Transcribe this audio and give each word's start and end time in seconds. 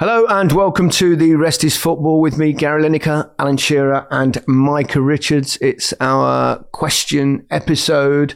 Hello 0.00 0.24
and 0.30 0.50
welcome 0.52 0.88
to 0.88 1.14
the 1.14 1.34
Rest 1.34 1.62
is 1.62 1.76
Football 1.76 2.22
with 2.22 2.38
me, 2.38 2.54
Gary 2.54 2.84
Lineker, 2.84 3.30
Alan 3.38 3.58
Shearer, 3.58 4.06
and 4.10 4.42
Micah 4.48 5.02
Richards. 5.02 5.58
It's 5.60 5.92
our 6.00 6.64
question 6.72 7.46
episode, 7.50 8.34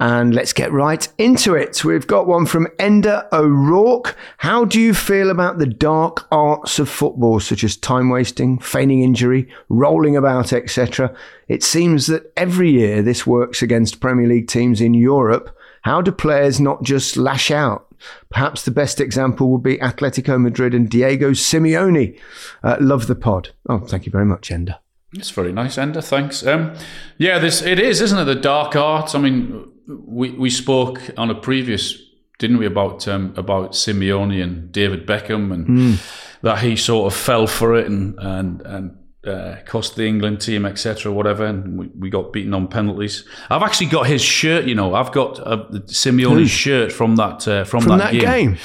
and 0.00 0.34
let's 0.34 0.52
get 0.52 0.72
right 0.72 1.06
into 1.16 1.54
it. 1.54 1.84
We've 1.84 2.08
got 2.08 2.26
one 2.26 2.44
from 2.44 2.66
Ender 2.80 3.24
O'Rourke. 3.32 4.16
How 4.38 4.64
do 4.64 4.80
you 4.80 4.92
feel 4.92 5.30
about 5.30 5.58
the 5.58 5.66
dark 5.66 6.26
arts 6.32 6.80
of 6.80 6.88
football, 6.88 7.38
such 7.38 7.62
as 7.62 7.76
time 7.76 8.10
wasting, 8.10 8.58
feigning 8.58 9.04
injury, 9.04 9.48
rolling 9.68 10.16
about, 10.16 10.52
etc.? 10.52 11.14
It 11.46 11.62
seems 11.62 12.08
that 12.08 12.32
every 12.36 12.70
year 12.70 13.00
this 13.00 13.24
works 13.24 13.62
against 13.62 14.00
Premier 14.00 14.26
League 14.26 14.48
teams 14.48 14.80
in 14.80 14.92
Europe. 14.92 15.56
How 15.82 16.00
do 16.00 16.10
players 16.10 16.58
not 16.58 16.82
just 16.82 17.16
lash 17.16 17.52
out? 17.52 17.85
Perhaps 18.30 18.64
the 18.64 18.70
best 18.70 19.00
example 19.00 19.50
would 19.50 19.62
be 19.62 19.78
Atletico 19.78 20.40
Madrid 20.40 20.74
and 20.74 20.88
Diego 20.88 21.30
Simeone. 21.30 22.18
Uh, 22.62 22.76
love 22.80 23.06
the 23.06 23.14
pod. 23.14 23.50
Oh, 23.68 23.80
thank 23.80 24.06
you 24.06 24.12
very 24.12 24.26
much, 24.26 24.50
Ender. 24.50 24.78
It's 25.12 25.30
very 25.30 25.52
nice, 25.52 25.78
Ender. 25.78 26.00
Thanks. 26.00 26.46
Um, 26.46 26.74
yeah, 27.18 27.38
this 27.38 27.62
it 27.62 27.78
is, 27.78 28.00
isn't 28.00 28.18
it? 28.18 28.24
The 28.24 28.34
dark 28.34 28.76
arts. 28.76 29.14
I 29.14 29.18
mean, 29.18 29.70
we 29.86 30.30
we 30.30 30.50
spoke 30.50 31.00
on 31.16 31.30
a 31.30 31.34
previous, 31.34 31.96
didn't 32.38 32.58
we, 32.58 32.66
about 32.66 33.06
um, 33.08 33.32
about 33.36 33.72
Simeone 33.72 34.42
and 34.42 34.70
David 34.72 35.06
Beckham, 35.06 35.52
and 35.52 35.66
mm. 35.66 36.40
that 36.42 36.58
he 36.58 36.76
sort 36.76 37.12
of 37.12 37.18
fell 37.18 37.46
for 37.46 37.74
it 37.74 37.86
and 37.86 38.18
and 38.18 38.62
and 38.62 38.98
uh, 39.26 39.56
cost 39.64 39.96
the 39.96 40.04
England 40.06 40.40
team, 40.40 40.64
etc., 40.64 41.12
whatever, 41.12 41.44
and 41.46 41.78
we, 41.78 41.86
we 41.98 42.10
got 42.10 42.32
beaten 42.32 42.54
on 42.54 42.68
penalties. 42.68 43.24
I've 43.50 43.62
actually 43.62 43.86
got 43.88 44.06
his 44.06 44.22
shirt. 44.22 44.64
You 44.66 44.74
know, 44.74 44.94
I've 44.94 45.12
got 45.12 45.38
uh, 45.40 45.64
Simeone's 45.86 46.50
shirt 46.50 46.92
from 46.92 47.16
that 47.16 47.46
uh, 47.48 47.64
from, 47.64 47.82
From 47.82 47.98
that, 47.98 48.12
that 48.12 48.20
game. 48.20 48.56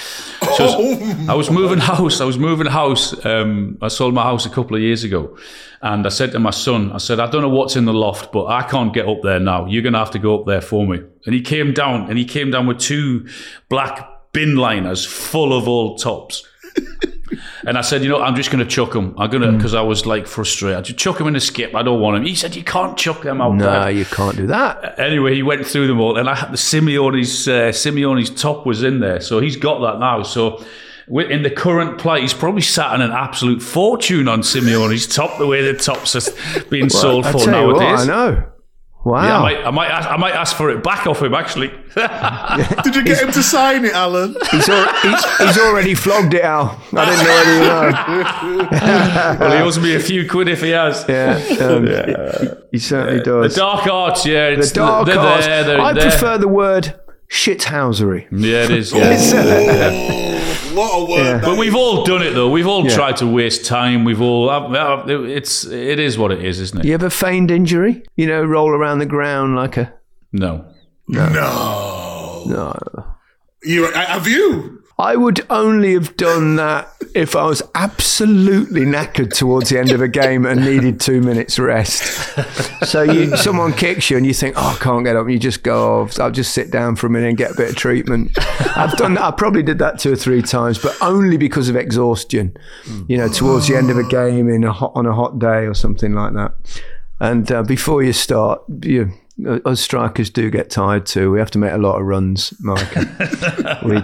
So 0.57 0.65
I 0.65 0.77
was- 0.77 1.29
I 1.29 1.33
was 1.33 1.49
moving 1.51 1.79
house. 1.79 2.21
I 2.21 2.25
was 2.25 2.37
moving 2.37 2.67
house. 2.67 3.25
Um, 3.25 3.77
I 3.81 3.87
sold 3.87 4.13
my 4.13 4.23
house 4.23 4.45
a 4.45 4.49
couple 4.49 4.75
of 4.75 4.81
years 4.81 5.03
ago, 5.03 5.37
and 5.81 6.05
I 6.05 6.09
said 6.09 6.31
to 6.33 6.39
my 6.39 6.51
son, 6.51 6.91
I 6.91 6.97
said, 6.97 7.19
I 7.19 7.29
don't 7.29 7.41
know 7.41 7.49
what's 7.49 7.75
in 7.75 7.85
the 7.85 7.93
loft, 7.93 8.31
but 8.31 8.45
I 8.47 8.63
can't 8.63 8.93
get 8.93 9.07
up 9.07 9.21
there 9.23 9.39
now. 9.39 9.65
You're 9.65 9.81
going 9.83 9.93
to 9.93 9.99
have 9.99 10.11
to 10.11 10.19
go 10.19 10.39
up 10.39 10.45
there 10.45 10.61
for 10.61 10.85
me. 10.85 10.99
And 11.25 11.33
he 11.35 11.41
came 11.41 11.73
down, 11.73 12.09
and 12.09 12.17
he 12.17 12.25
came 12.25 12.51
down 12.51 12.67
with 12.67 12.79
two 12.79 13.27
black 13.69 14.07
bin 14.33 14.55
liners 14.55 15.05
full 15.05 15.53
of 15.57 15.67
old 15.67 15.99
tops. 16.01 16.47
And 17.65 17.77
I 17.77 17.81
said, 17.81 18.03
you 18.03 18.09
know, 18.09 18.21
I'm 18.21 18.35
just 18.35 18.49
going 18.51 18.63
to 18.63 18.69
chuck 18.69 18.95
him. 18.95 19.13
I'm 19.17 19.29
going 19.29 19.43
to, 19.43 19.51
because 19.51 19.73
I 19.73 19.81
was 19.81 20.05
like 20.05 20.25
frustrated. 20.27 20.77
I 20.77 20.81
just 20.81 20.97
chuck 20.99 21.19
him 21.19 21.27
in 21.27 21.35
a 21.35 21.39
skip. 21.39 21.75
I 21.75 21.83
don't 21.83 21.99
want 21.99 22.17
him. 22.17 22.23
He 22.25 22.33
said, 22.35 22.55
you 22.55 22.63
can't 22.63 22.97
chuck 22.97 23.21
them 23.21 23.39
out 23.41 23.55
No, 23.55 23.65
there. 23.65 23.91
you 23.91 24.05
can't 24.05 24.35
do 24.35 24.47
that. 24.47 24.99
Anyway, 24.99 25.35
he 25.35 25.43
went 25.43 25.65
through 25.65 25.87
them 25.87 25.99
all, 25.99 26.17
and 26.17 26.29
I 26.29 26.35
had 26.35 26.51
the 26.51 26.57
Simeone's 26.57 27.47
uh, 27.47 27.71
Simeone's 27.71 28.29
top 28.29 28.65
was 28.65 28.83
in 28.83 28.99
there, 28.99 29.21
so 29.21 29.39
he's 29.39 29.55
got 29.57 29.79
that 29.81 29.99
now. 29.99 30.23
So. 30.23 30.63
In 31.07 31.41
the 31.43 31.49
current 31.49 31.97
play, 31.99 32.21
he's 32.21 32.33
probably 32.33 32.61
sat 32.61 32.91
on 32.93 33.01
an 33.01 33.11
absolute 33.11 33.61
fortune 33.61 34.29
on 34.29 34.43
Simeone's 34.43 35.07
top. 35.07 35.39
The 35.39 35.47
way 35.47 35.61
the 35.61 35.77
tops 35.77 36.15
are 36.15 36.63
being 36.69 36.89
sold 36.89 37.25
I 37.25 37.31
for 37.33 37.47
nowadays. 37.51 37.81
what, 37.81 37.99
I 37.99 38.05
know. 38.05 38.50
Wow. 39.03 39.23
Yeah, 39.23 39.37
I 39.37 39.41
might, 39.41 39.65
I 39.65 39.71
might, 39.71 39.89
ask, 39.89 40.09
I 40.09 40.17
might 40.17 40.35
ask 40.35 40.55
for 40.55 40.69
it 40.69 40.83
back 40.83 41.07
off 41.07 41.23
him. 41.23 41.33
Actually, 41.33 41.69
Did 42.83 42.95
you 42.95 43.03
get 43.03 43.19
him 43.19 43.31
to 43.31 43.41
sign 43.41 43.83
it, 43.83 43.93
Alan? 43.93 44.35
he's, 44.51 44.69
al- 44.69 44.93
he's, 45.01 45.37
he's 45.39 45.57
already 45.57 45.95
flogged 45.95 46.35
it, 46.35 46.43
Al. 46.43 46.79
I 46.93 47.05
didn't 47.05 47.23
know 47.25 47.33
whether 47.33 47.53
you 47.53 48.59
know. 48.61 48.67
well, 49.39 49.51
he 49.57 49.63
owes 49.63 49.79
me 49.79 49.95
a 49.95 49.99
few 49.99 50.29
quid 50.29 50.47
if 50.49 50.61
he 50.61 50.69
has. 50.69 51.03
Yeah, 51.09 51.33
um, 51.61 51.87
he, 51.87 52.47
he 52.73 52.77
certainly 52.77 53.19
The 53.19 53.25
does. 53.25 53.55
The 53.55 53.59
dark 53.61 53.87
arts, 53.87 54.23
yeah, 54.25 54.51
The 54.51 54.59
it's, 54.59 54.71
dark 54.71 55.07
they're 55.07 55.17
arts. 55.17 55.47
There, 55.47 55.63
they're 55.63 55.81
I 55.81 55.93
there. 55.93 56.03
prefer 56.09 56.37
the 56.37 56.47
word 56.47 56.93
shithousery. 57.27 58.27
Yeah, 58.31 58.65
it 58.65 58.71
is. 58.71 58.91
Yeah. 58.93 60.20
What 60.73 60.91
a 60.93 61.05
word! 61.11 61.17
Yeah. 61.25 61.41
But 61.41 61.57
we've 61.57 61.75
all 61.75 62.03
done 62.03 62.21
it 62.21 62.31
though. 62.31 62.49
We've 62.49 62.67
all 62.67 62.85
Yeah. 62.85 62.95
tried 62.95 63.17
to 63.17 63.27
waste 63.27 63.65
time. 63.65 64.03
We've 64.05 64.21
all. 64.21 64.49
I've- 64.49 64.75
I've- 64.77 65.11
It's. 65.33 65.65
It 65.65 65.99
is 65.99 66.17
what 66.17 66.31
it 66.31 66.43
is, 66.43 66.59
isn't 66.59 66.79
it? 66.79 66.85
You 66.85 66.93
ever 66.93 67.09
feigned 67.09 67.51
injury? 67.51 68.03
You 68.15 68.27
know, 68.27 68.43
roll 68.43 68.69
around 68.69 68.99
the 68.99 69.05
ground 69.05 69.55
like 69.55 69.77
a 69.77 69.93
No. 70.31 70.65
No. 71.07 71.27
no. 72.45 72.73
You 73.63 73.85
uh, 73.87 73.91
have 74.05 74.27
you? 74.27 74.80
I 75.01 75.15
would 75.15 75.43
only 75.49 75.93
have 75.93 76.15
done 76.15 76.57
that 76.57 76.87
if 77.15 77.35
I 77.35 77.45
was 77.45 77.63
absolutely 77.73 78.81
knackered 78.81 79.33
towards 79.33 79.71
the 79.71 79.79
end 79.79 79.91
of 79.91 79.99
a 79.99 80.07
game 80.07 80.45
and 80.45 80.63
needed 80.63 80.99
two 80.99 81.21
minutes 81.21 81.57
rest. 81.57 82.03
So 82.85 83.01
you, 83.01 83.35
someone 83.35 83.73
kicks 83.73 84.11
you 84.11 84.17
and 84.17 84.25
you 84.25 84.33
think, 84.33 84.55
"Oh, 84.57 84.75
I 84.79 84.83
can't 84.83 85.03
get 85.03 85.15
up," 85.15 85.23
and 85.23 85.33
you 85.33 85.39
just 85.39 85.63
go, 85.63 86.01
oh, 86.01 86.23
"I'll 86.23 86.29
just 86.29 86.53
sit 86.53 86.71
down 86.71 86.95
for 86.95 87.07
a 87.07 87.09
minute 87.09 87.29
and 87.29 87.37
get 87.37 87.51
a 87.51 87.55
bit 87.55 87.69
of 87.69 87.75
treatment." 87.75 88.31
I've 88.75 88.95
done 88.97 89.15
that. 89.15 89.23
I 89.23 89.31
probably 89.31 89.63
did 89.63 89.79
that 89.79 89.97
two 89.97 90.13
or 90.13 90.15
three 90.15 90.41
times, 90.43 90.77
but 90.77 90.95
only 91.01 91.37
because 91.37 91.67
of 91.67 91.75
exhaustion. 91.75 92.55
You 93.07 93.17
know, 93.17 93.27
towards 93.27 93.67
the 93.67 93.77
end 93.77 93.89
of 93.89 93.97
a 93.97 94.03
game 94.03 94.49
in 94.49 94.63
a 94.63 94.71
hot, 94.71 94.91
on 94.95 95.07
a 95.07 95.13
hot 95.13 95.39
day 95.39 95.65
or 95.65 95.73
something 95.73 96.13
like 96.13 96.33
that. 96.33 96.53
And 97.19 97.51
uh, 97.51 97.63
before 97.63 98.03
you 98.03 98.13
start, 98.13 98.61
you. 98.83 99.11
Us 99.65 99.81
strikers 99.81 100.29
do 100.29 100.49
get 100.49 100.69
tired 100.69 101.05
too. 101.05 101.31
We 101.31 101.39
have 101.39 101.51
to 101.51 101.57
make 101.57 101.71
a 101.71 101.77
lot 101.77 101.99
of 101.99 102.05
runs, 102.05 102.53
Mike. 102.59 102.95
we, 102.95 103.03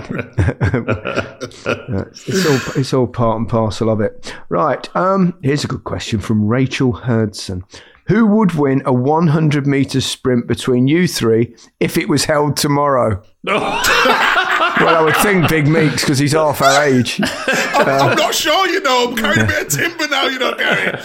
it's 2.25 2.45
all 2.45 2.79
it's 2.79 2.93
all 2.93 3.07
part 3.07 3.37
and 3.37 3.47
parcel 3.47 3.89
of 3.89 4.01
it. 4.01 4.33
Right. 4.49 4.95
Um, 4.95 5.37
here's 5.43 5.63
a 5.63 5.67
good 5.67 5.83
question 5.83 6.19
from 6.19 6.47
Rachel 6.47 6.93
Hurdson. 6.93 7.63
Who 8.07 8.25
would 8.25 8.53
win 8.53 8.81
a 8.85 8.93
100 8.93 9.67
meter 9.67 9.99
sprint 9.99 10.47
between 10.47 10.87
you 10.87 11.07
three 11.07 11.55
if 11.81 11.97
it 11.97 12.07
was 12.07 12.23
held 12.23 12.55
tomorrow? 12.55 13.21
well, 13.43 13.81
I 13.83 15.01
would 15.03 15.17
think 15.17 15.49
Big 15.49 15.67
Meeks 15.67 16.03
because 16.03 16.17
he's 16.17 16.31
half 16.31 16.61
our 16.61 16.85
age. 16.85 17.19
I'm, 17.21 17.87
I'm 17.87 18.17
not 18.17 18.33
sure, 18.33 18.67
you 18.69 18.79
know. 18.81 19.09
I'm 19.09 19.15
carrying 19.17 19.41
a 19.41 19.47
bit 19.47 19.61
of 19.63 19.69
timber 19.69 20.07
now, 20.07 20.27
you 20.27 20.39
know, 20.39 20.55
Gary. 20.55 20.97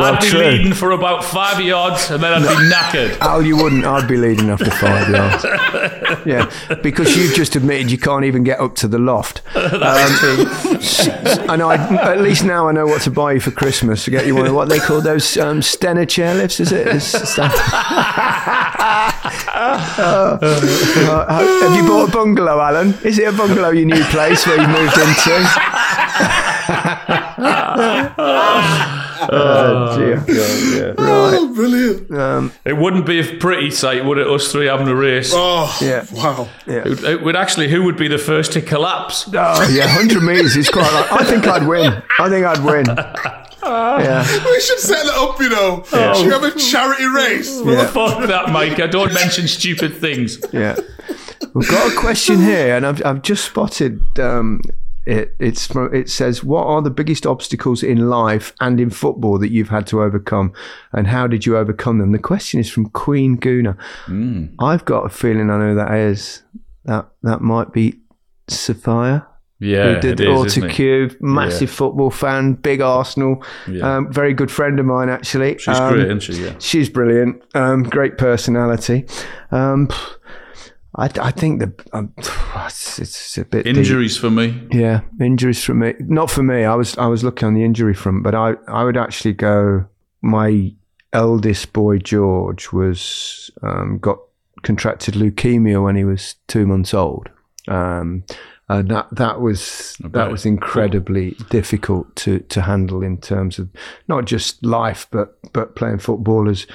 I'd 0.00 0.20
be 0.20 0.26
true. 0.28 0.40
leading 0.40 0.72
for 0.74 0.90
about 0.92 1.24
five 1.24 1.60
yards 1.60 2.10
and 2.10 2.22
then 2.22 2.32
I'd 2.32 2.42
be 2.42 2.74
knackered. 2.74 3.18
Al, 3.20 3.42
you 3.46 3.56
wouldn't. 3.56 3.84
I'd 3.84 4.08
be 4.08 4.16
leading 4.16 4.50
after 4.50 4.70
five 4.70 5.08
yards. 5.14 5.44
Yeah, 6.26 6.50
because 6.82 7.16
you've 7.16 7.34
just 7.34 7.56
admitted 7.56 7.90
you 7.90 7.98
can't 7.98 8.24
even 8.24 8.42
get 8.44 8.60
up 8.60 8.74
to 8.76 8.88
the 8.88 8.98
loft. 8.98 9.42
Um, 9.88 11.50
and 11.50 11.62
I, 11.62 11.76
at 12.12 12.20
least 12.20 12.44
now 12.44 12.68
I 12.68 12.72
know 12.72 12.86
what 12.86 13.02
to 13.02 13.10
buy 13.10 13.32
you 13.32 13.40
for 13.40 13.50
Christmas 13.50 14.04
to 14.04 14.10
get 14.10 14.26
you 14.26 14.34
one 14.34 14.46
of 14.46 14.54
what 14.54 14.68
they 14.68 14.78
call 14.78 15.00
those 15.00 15.36
um, 15.38 15.62
Stannah 15.62 16.06
chairlifts, 16.06 16.60
is 16.60 16.72
it? 16.72 16.86
Uh, 19.60 20.38
uh, 20.40 21.60
have 21.62 21.74
you 21.76 21.88
bought 21.88 22.08
a 22.08 22.12
bungalow, 22.12 22.60
Alan? 22.60 22.94
Is 23.04 23.18
it 23.18 23.32
a 23.32 23.36
bungalow, 23.36 23.70
your 23.70 23.86
new 23.86 24.02
place 24.04 24.46
where 24.46 24.60
you 24.60 24.68
moved 24.68 24.96
into? 24.98 25.48
Oh, 29.30 29.96
dear. 29.98 30.94
Oh, 30.98 31.52
brilliant. 31.54 32.52
It 32.64 32.76
wouldn't 32.76 33.06
be 33.06 33.20
a 33.20 33.36
pretty 33.38 33.70
sight, 33.70 34.04
would 34.04 34.18
it? 34.18 34.26
Us 34.26 34.50
three 34.52 34.66
having 34.66 34.88
a 34.88 34.94
race. 34.94 35.32
Oh, 35.34 35.76
Yeah. 35.80 36.04
wow. 36.12 36.48
It, 36.66 37.02
it 37.04 37.22
would 37.22 37.36
actually, 37.36 37.68
who 37.68 37.82
would 37.84 37.96
be 37.96 38.08
the 38.08 38.18
first 38.18 38.52
to 38.52 38.60
collapse? 38.62 39.26
Oh, 39.28 39.68
yeah, 39.70 39.86
100 39.86 40.22
metres 40.22 40.56
is 40.56 40.68
quite 40.68 40.92
like, 40.92 41.12
I 41.12 41.24
think 41.24 41.46
I'd 41.46 41.66
win. 41.66 42.02
I 42.18 42.28
think 42.28 42.46
I'd 42.46 42.64
win. 42.64 42.86
Yeah. 43.62 44.22
We 44.46 44.60
should 44.60 44.78
set 44.78 45.04
that 45.04 45.14
up, 45.14 45.38
you 45.40 45.48
know. 45.50 45.82
Should 46.14 46.26
we 46.26 46.32
have 46.32 46.44
a 46.44 46.58
charity 46.58 47.04
race? 47.06 47.60
Yeah. 47.64 47.86
Fuck 47.88 48.26
that, 48.28 48.50
Mike. 48.50 48.80
I 48.80 48.86
don't 48.86 49.12
mention 49.12 49.46
stupid 49.46 49.96
things. 49.96 50.38
Yeah. 50.52 50.76
We've 51.54 51.68
got 51.68 51.92
a 51.92 51.96
question 51.96 52.40
here, 52.40 52.76
and 52.76 52.86
I've, 52.86 53.04
I've 53.04 53.22
just 53.22 53.44
spotted 53.44 54.00
um, 54.18 54.60
it. 55.08 55.34
It's 55.38 55.68
it 55.74 56.10
says, 56.10 56.44
"What 56.44 56.66
are 56.66 56.82
the 56.82 56.90
biggest 56.90 57.26
obstacles 57.26 57.82
in 57.82 58.08
life 58.08 58.52
and 58.60 58.78
in 58.80 58.90
football 58.90 59.38
that 59.38 59.50
you've 59.50 59.70
had 59.70 59.86
to 59.88 60.02
overcome, 60.02 60.52
and 60.92 61.06
how 61.06 61.26
did 61.26 61.46
you 61.46 61.56
overcome 61.56 61.98
them?" 61.98 62.12
The 62.12 62.18
question 62.18 62.60
is 62.60 62.70
from 62.70 62.86
Queen 62.90 63.36
Guna. 63.36 63.76
I've 64.58 64.84
got 64.84 65.06
a 65.06 65.08
feeling 65.08 65.50
I 65.50 65.58
know 65.58 65.68
who 65.70 65.74
that 65.76 65.94
is. 65.94 66.42
That 66.84 67.08
that 67.22 67.40
might 67.40 67.72
be 67.72 68.00
Sophia. 68.48 69.26
Yeah, 69.60 69.94
who 69.94 70.00
did 70.00 70.20
it 70.20 70.28
is, 70.28 70.56
isn't 70.56 70.64
it? 70.66 70.70
Autocue, 70.72 71.20
massive 71.20 71.68
football 71.68 72.10
fan, 72.10 72.52
big 72.54 72.80
Arsenal, 72.80 73.42
Yeah. 73.68 73.96
um, 73.96 74.12
very 74.12 74.32
good 74.32 74.52
friend 74.52 74.78
of 74.78 74.86
mine 74.86 75.08
actually. 75.08 75.58
She's 75.58 75.76
Um, 75.76 75.94
great, 75.94 76.04
isn't 76.06 76.20
she? 76.22 76.44
Yeah. 76.44 76.52
She's 76.60 76.88
brilliant. 76.88 77.42
Um, 77.56 77.82
great 77.82 78.18
personality. 78.18 79.04
Um, 79.50 79.88
I, 80.98 81.10
I 81.20 81.30
think 81.30 81.60
the 81.60 81.72
um, 81.92 82.12
it's, 82.18 82.98
it's 82.98 83.38
a 83.38 83.44
bit 83.44 83.64
deep. 83.64 83.76
Injuries 83.76 84.16
for 84.16 84.30
me. 84.30 84.68
Yeah, 84.70 85.02
injuries 85.20 85.62
for 85.62 85.74
me. 85.74 85.94
Not 86.00 86.30
for 86.30 86.42
me. 86.42 86.64
I 86.64 86.74
was 86.74 86.98
I 86.98 87.06
was 87.06 87.24
looking 87.24 87.46
on 87.46 87.54
the 87.54 87.64
injury 87.64 87.94
front, 87.94 88.24
but 88.24 88.34
I 88.34 88.54
I 88.66 88.84
would 88.84 88.96
actually 88.96 89.34
go. 89.34 89.86
My 90.20 90.74
eldest 91.12 91.72
boy 91.72 91.98
George 91.98 92.72
was 92.72 93.50
um, 93.62 93.98
got 93.98 94.18
contracted 94.62 95.14
leukemia 95.14 95.82
when 95.82 95.94
he 95.94 96.04
was 96.04 96.34
two 96.48 96.66
months 96.66 96.92
old. 96.92 97.30
Um, 97.68 98.24
and 98.68 98.90
that 98.90 99.08
that 99.12 99.40
was 99.40 99.96
that 100.00 100.30
was 100.30 100.44
incredibly 100.44 101.30
difficult 101.50 102.14
to, 102.16 102.40
to 102.40 102.62
handle 102.62 103.02
in 103.02 103.18
terms 103.18 103.58
of 103.58 103.70
not 104.08 104.26
just 104.26 104.62
life 104.64 105.06
but 105.10 105.38
but 105.52 105.74
playing 105.74 105.98
football 105.98 106.48
as 106.48 106.66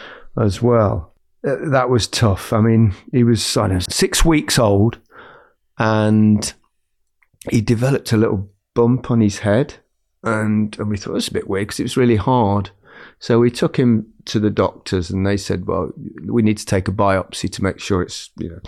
as 0.41 0.61
well. 0.61 1.12
Uh, 1.45 1.69
That 1.69 1.89
was 1.89 2.07
tough. 2.07 2.53
I 2.53 2.61
mean, 2.61 2.93
he 3.11 3.23
was 3.23 3.57
I 3.57 3.67
know, 3.67 3.79
six 3.89 4.23
weeks 4.23 4.57
old, 4.59 4.99
and 5.77 6.53
he 7.49 7.61
developed 7.61 8.11
a 8.13 8.17
little 8.17 8.49
bump 8.73 9.11
on 9.11 9.21
his 9.21 9.39
head, 9.39 9.75
and, 10.23 10.77
and 10.79 10.89
we 10.89 10.97
thought 10.97 11.11
it 11.11 11.13
was 11.13 11.27
a 11.27 11.33
bit 11.33 11.49
weird 11.49 11.67
because 11.67 11.79
it 11.79 11.83
was 11.83 11.97
really 11.97 12.15
hard. 12.15 12.69
So 13.19 13.39
we 13.39 13.51
took 13.51 13.77
him 13.77 14.07
to 14.25 14.39
the 14.39 14.49
doctors, 14.49 15.09
and 15.09 15.25
they 15.25 15.35
said, 15.35 15.65
"Well, 15.67 15.91
we 16.25 16.41
need 16.41 16.57
to 16.57 16.65
take 16.65 16.87
a 16.87 16.91
biopsy 16.91 17.51
to 17.51 17.63
make 17.63 17.79
sure 17.79 18.01
it's 18.01 18.29
you 18.37 18.49
know." 18.49 18.59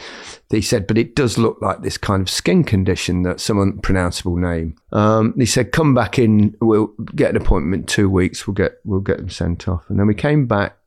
They 0.49 0.61
said, 0.61 0.87
"But 0.87 0.97
it 0.97 1.15
does 1.15 1.37
look 1.37 1.61
like 1.61 1.81
this 1.81 1.97
kind 1.97 2.21
of 2.21 2.29
skin 2.29 2.63
condition 2.65 3.23
that 3.23 3.39
some 3.39 3.59
unpronounceable 3.59 4.35
name." 4.35 4.75
Um, 4.91 5.33
they 5.37 5.45
said, 5.45 5.71
"Come 5.71 5.93
back 5.93 6.19
in. 6.19 6.55
We'll 6.59 6.93
get 7.15 7.29
an 7.29 7.37
appointment 7.41 7.81
in 7.81 7.85
two 7.87 8.09
weeks. 8.09 8.45
We'll 8.45 8.55
get 8.55 8.73
we'll 8.83 8.99
get 8.99 9.19
him 9.19 9.29
sent 9.29 9.67
off." 9.69 9.89
And 9.89 9.97
then 9.99 10.07
we 10.07 10.15
came 10.15 10.47
back 10.47 10.77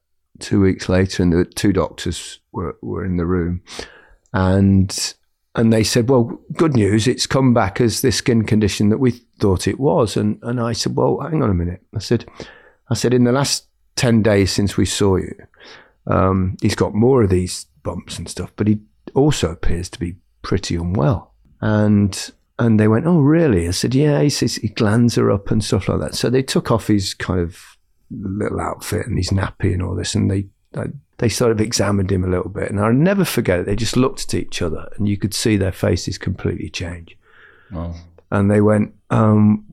two 0.40 0.60
weeks 0.60 0.88
later, 0.88 1.22
and 1.22 1.32
the 1.32 1.44
two 1.44 1.72
doctors 1.72 2.40
were 2.52 2.76
were 2.82 3.04
in 3.04 3.16
the 3.16 3.26
room, 3.26 3.62
and 4.32 5.14
and 5.54 5.72
they 5.72 5.82
said, 5.82 6.08
"Well, 6.08 6.40
good 6.54 6.74
news. 6.74 7.06
It's 7.06 7.26
come 7.26 7.52
back 7.52 7.80
as 7.80 8.00
this 8.00 8.16
skin 8.16 8.44
condition 8.44 8.90
that 8.90 8.98
we 8.98 9.22
thought 9.40 9.66
it 9.66 9.80
was." 9.80 10.16
And 10.16 10.38
and 10.42 10.60
I 10.60 10.72
said, 10.72 10.96
"Well, 10.96 11.20
hang 11.20 11.42
on 11.42 11.50
a 11.50 11.54
minute." 11.54 11.82
I 11.94 11.98
said, 11.98 12.24
"I 12.90 12.94
said 12.94 13.14
in 13.14 13.24
the 13.24 13.32
last 13.32 13.66
ten 13.96 14.22
days 14.22 14.52
since 14.52 14.76
we 14.76 14.84
saw 14.84 15.16
you, 15.16 15.34
um, 16.06 16.56
he's 16.62 16.76
got 16.76 16.94
more 16.94 17.22
of 17.22 17.30
these 17.30 17.66
bumps 17.82 18.18
and 18.18 18.28
stuff, 18.28 18.52
but 18.56 18.68
he 18.68 18.78
also 19.14 19.50
appears 19.50 19.88
to 19.90 19.98
be 19.98 20.16
pretty 20.42 20.76
unwell." 20.76 21.34
And 21.60 22.30
and 22.58 22.78
they 22.78 22.88
went, 22.88 23.06
"Oh, 23.06 23.20
really?" 23.20 23.66
I 23.66 23.72
said, 23.72 23.94
"Yeah." 23.94 24.22
He 24.22 24.30
says 24.30 24.56
his 24.56 24.70
glands 24.70 25.18
are 25.18 25.30
up 25.30 25.50
and 25.50 25.64
stuff 25.64 25.88
like 25.88 26.00
that. 26.00 26.14
So 26.14 26.30
they 26.30 26.42
took 26.42 26.70
off 26.70 26.86
his 26.86 27.14
kind 27.14 27.40
of 27.40 27.77
little 28.10 28.60
outfit 28.60 29.06
and 29.06 29.16
his 29.18 29.30
nappy 29.30 29.72
and 29.72 29.82
all 29.82 29.94
this, 29.94 30.14
and 30.14 30.30
they 30.30 30.46
they- 30.72 30.92
they 31.18 31.28
sort 31.28 31.50
of 31.50 31.60
examined 31.60 32.12
him 32.12 32.22
a 32.22 32.28
little 32.28 32.48
bit. 32.50 32.70
And 32.70 32.78
I'll 32.78 32.92
never 32.92 33.24
forget 33.24 33.60
it. 33.60 33.66
They 33.66 33.74
just 33.74 33.96
looked 33.96 34.22
at 34.22 34.34
each 34.34 34.62
other, 34.62 34.88
and 34.96 35.08
you 35.08 35.16
could 35.16 35.34
see 35.34 35.56
their 35.56 35.72
faces 35.72 36.16
completely 36.16 36.70
change. 36.70 37.16
Oh. 37.74 37.94
And 38.30 38.50
they 38.50 38.60
went, 38.60 38.94
um, 39.10 39.64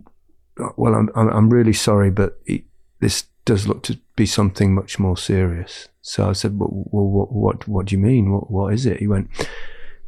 "Well, 0.76 0.96
I'm 0.96 1.10
I'm, 1.16 1.50
really 1.50 1.74
sorry, 1.74 2.10
but 2.10 2.40
it, 2.46 2.64
this 3.00 3.26
does 3.46 3.68
look 3.68 3.84
to 3.84 4.00
be 4.16 4.26
something 4.26 4.74
much 4.74 4.98
more 4.98 5.18
serious." 5.18 5.88
So 6.02 6.30
I 6.30 6.34
said, 6.34 6.58
"Well, 6.58 6.70
well 6.72 7.08
what 7.08 7.32
what 7.32 7.68
what 7.68 7.86
do 7.88 7.96
you 7.96 8.02
mean? 8.02 8.32
What 8.32 8.50
what 8.50 8.74
is 8.74 8.86
it?" 8.86 9.00
He 9.00 9.08
went. 9.08 9.30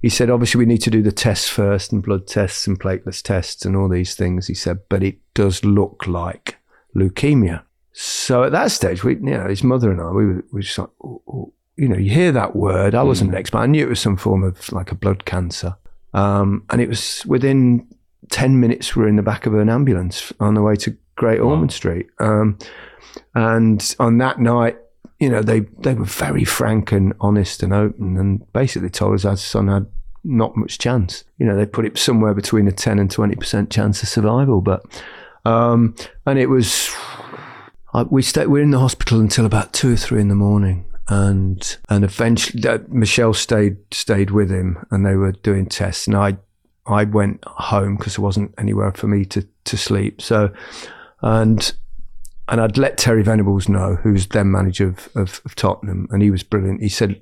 He 0.01 0.09
said, 0.09 0.29
obviously, 0.29 0.59
we 0.59 0.67
need 0.67 0.83
to 0.83 0.91
do 0.91 1.01
the 1.01 1.11
tests 1.11 1.49
first 1.49 1.91
and 1.91 2.03
blood 2.03 2.27
tests 2.27 2.67
and 2.67 2.79
platelet 2.79 3.23
tests 3.23 3.65
and 3.65 3.75
all 3.75 3.89
these 3.89 4.13
things. 4.13 4.45
He 4.45 4.53
said, 4.53 4.81
but 4.89 5.01
it 5.01 5.17
does 5.33 5.65
look 5.65 6.05
like 6.05 6.57
leukemia. 6.95 7.63
So 7.99 8.43
at 8.43 8.51
that 8.51 8.69
stage, 8.69 9.03
we, 9.03 9.15
you 9.15 9.21
know, 9.21 9.47
his 9.47 9.63
mother 9.63 9.89
and 9.89 9.99
I, 9.99 10.11
we 10.11 10.27
were, 10.27 10.33
we 10.35 10.43
were 10.51 10.61
just 10.61 10.77
like, 10.77 10.89
oh, 11.03 11.19
oh, 11.27 11.53
you 11.77 11.87
know, 11.87 11.97
you 11.97 12.11
hear 12.11 12.31
that 12.31 12.55
word. 12.55 12.93
I 12.93 13.01
wasn't 13.01 13.31
an 13.31 13.35
expert. 13.35 13.57
I 13.57 13.65
knew 13.65 13.83
it 13.83 13.89
was 13.89 13.99
some 13.99 14.17
form 14.17 14.43
of 14.43 14.71
like 14.71 14.91
a 14.91 14.95
blood 14.95 15.25
cancer. 15.25 15.75
Um, 16.13 16.63
and 16.69 16.79
it 16.79 16.89
was 16.89 17.25
within 17.25 17.87
10 18.29 18.59
minutes, 18.59 18.95
we 18.95 19.01
were 19.01 19.09
in 19.09 19.15
the 19.15 19.23
back 19.23 19.47
of 19.47 19.55
an 19.55 19.67
ambulance 19.67 20.31
on 20.39 20.53
the 20.53 20.61
way 20.61 20.75
to 20.75 20.95
Great 21.15 21.39
Ormond 21.39 21.71
Street. 21.71 22.05
Um, 22.19 22.59
and 23.33 23.95
on 23.99 24.19
that 24.19 24.39
night, 24.39 24.77
you 25.19 25.29
know, 25.29 25.41
they, 25.41 25.61
they 25.79 25.95
were 25.95 26.05
very 26.05 26.43
frank 26.43 26.91
and 26.91 27.15
honest 27.19 27.63
and 27.63 27.73
open 27.73 28.15
and 28.17 28.53
basically 28.53 28.91
told 28.91 29.15
us 29.15 29.25
our 29.25 29.37
son 29.37 29.69
had 29.69 29.87
not 30.23 30.55
much 30.55 30.77
chance. 30.77 31.23
You 31.39 31.47
know, 31.47 31.57
they 31.57 31.65
put 31.65 31.85
it 31.85 31.97
somewhere 31.97 32.35
between 32.35 32.67
a 32.67 32.71
10 32.71 32.99
and 32.99 33.09
20% 33.09 33.71
chance 33.71 34.03
of 34.03 34.09
survival. 34.09 34.61
But, 34.61 34.85
um, 35.45 35.95
and 36.27 36.37
it 36.37 36.47
was, 36.47 36.95
I, 37.93 38.03
we 38.03 38.21
stayed, 38.21 38.47
we 38.47 38.59
were 38.59 38.63
in 38.63 38.71
the 38.71 38.79
hospital 38.79 39.19
until 39.19 39.45
about 39.45 39.73
two 39.73 39.93
or 39.93 39.97
three 39.97 40.21
in 40.21 40.27
the 40.27 40.35
morning. 40.35 40.85
And, 41.09 41.77
and 41.87 42.03
eventually 42.03 42.61
Michelle 42.89 43.33
stayed, 43.33 43.77
stayed 43.91 44.31
with 44.31 44.49
him 44.49 44.85
and 44.91 45.05
they 45.05 45.15
were 45.15 45.31
doing 45.31 45.65
tests. 45.65 46.05
And 46.05 46.15
I, 46.15 46.37
I 46.85 47.05
went 47.05 47.43
home 47.45 47.95
because 47.95 48.15
there 48.15 48.23
wasn't 48.23 48.53
anywhere 48.57 48.91
for 48.91 49.07
me 49.07 49.23
to, 49.25 49.47
to 49.65 49.77
sleep. 49.77 50.21
So, 50.21 50.51
and, 51.21 51.73
and 52.49 52.61
I'd 52.61 52.77
let 52.77 52.97
Terry 52.97 53.23
Venables 53.23 53.69
know, 53.69 53.95
who's 53.95 54.27
then 54.27 54.51
manager 54.51 54.87
of, 54.89 55.09
of, 55.15 55.41
of 55.45 55.55
Tottenham, 55.55 56.07
and 56.11 56.21
he 56.21 56.31
was 56.31 56.43
brilliant. 56.43 56.81
He 56.81 56.89
said, 56.89 57.21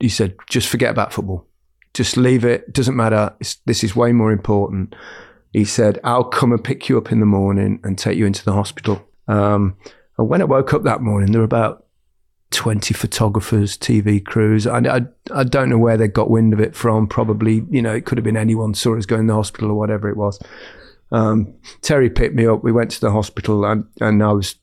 he 0.00 0.08
said, 0.08 0.36
just 0.50 0.68
forget 0.68 0.90
about 0.90 1.12
football, 1.12 1.46
just 1.92 2.16
leave 2.16 2.44
it. 2.44 2.72
Doesn't 2.72 2.96
matter. 2.96 3.34
It's, 3.40 3.56
this 3.66 3.84
is 3.84 3.96
way 3.96 4.12
more 4.12 4.32
important. 4.32 4.94
He 5.52 5.64
said, 5.64 6.00
I'll 6.02 6.24
come 6.24 6.52
and 6.52 6.62
pick 6.62 6.88
you 6.88 6.98
up 6.98 7.12
in 7.12 7.20
the 7.20 7.26
morning 7.26 7.80
and 7.84 7.96
take 7.96 8.18
you 8.18 8.26
into 8.26 8.44
the 8.44 8.52
hospital. 8.52 9.06
Um, 9.28 9.76
and 10.18 10.28
when 10.28 10.42
I 10.42 10.44
woke 10.44 10.74
up 10.74 10.84
that 10.84 11.00
morning, 11.00 11.32
there 11.32 11.40
were 11.40 11.44
about 11.44 11.86
20 12.50 12.94
photographers, 12.94 13.76
TV 13.76 14.24
crews. 14.24 14.66
I, 14.66 14.78
I, 14.78 15.00
I 15.34 15.44
don't 15.44 15.68
know 15.68 15.78
where 15.78 15.96
they 15.96 16.08
got 16.08 16.30
wind 16.30 16.52
of 16.52 16.60
it 16.60 16.76
from. 16.76 17.06
Probably, 17.06 17.64
you 17.70 17.82
know, 17.82 17.92
it 17.92 18.04
could 18.04 18.18
have 18.18 18.24
been 18.24 18.36
anyone 18.36 18.74
saw 18.74 18.96
us 18.96 19.06
going 19.06 19.26
to 19.26 19.32
the 19.32 19.36
hospital 19.36 19.70
or 19.70 19.74
whatever 19.74 20.08
it 20.08 20.16
was. 20.16 20.38
Um, 21.10 21.54
Terry 21.82 22.10
picked 22.10 22.34
me 22.34 22.46
up. 22.46 22.62
We 22.62 22.72
went 22.72 22.90
to 22.92 23.00
the 23.00 23.10
hospital, 23.10 23.64
and, 23.64 23.84
and 24.00 24.22
I 24.22 24.32
was 24.32 24.56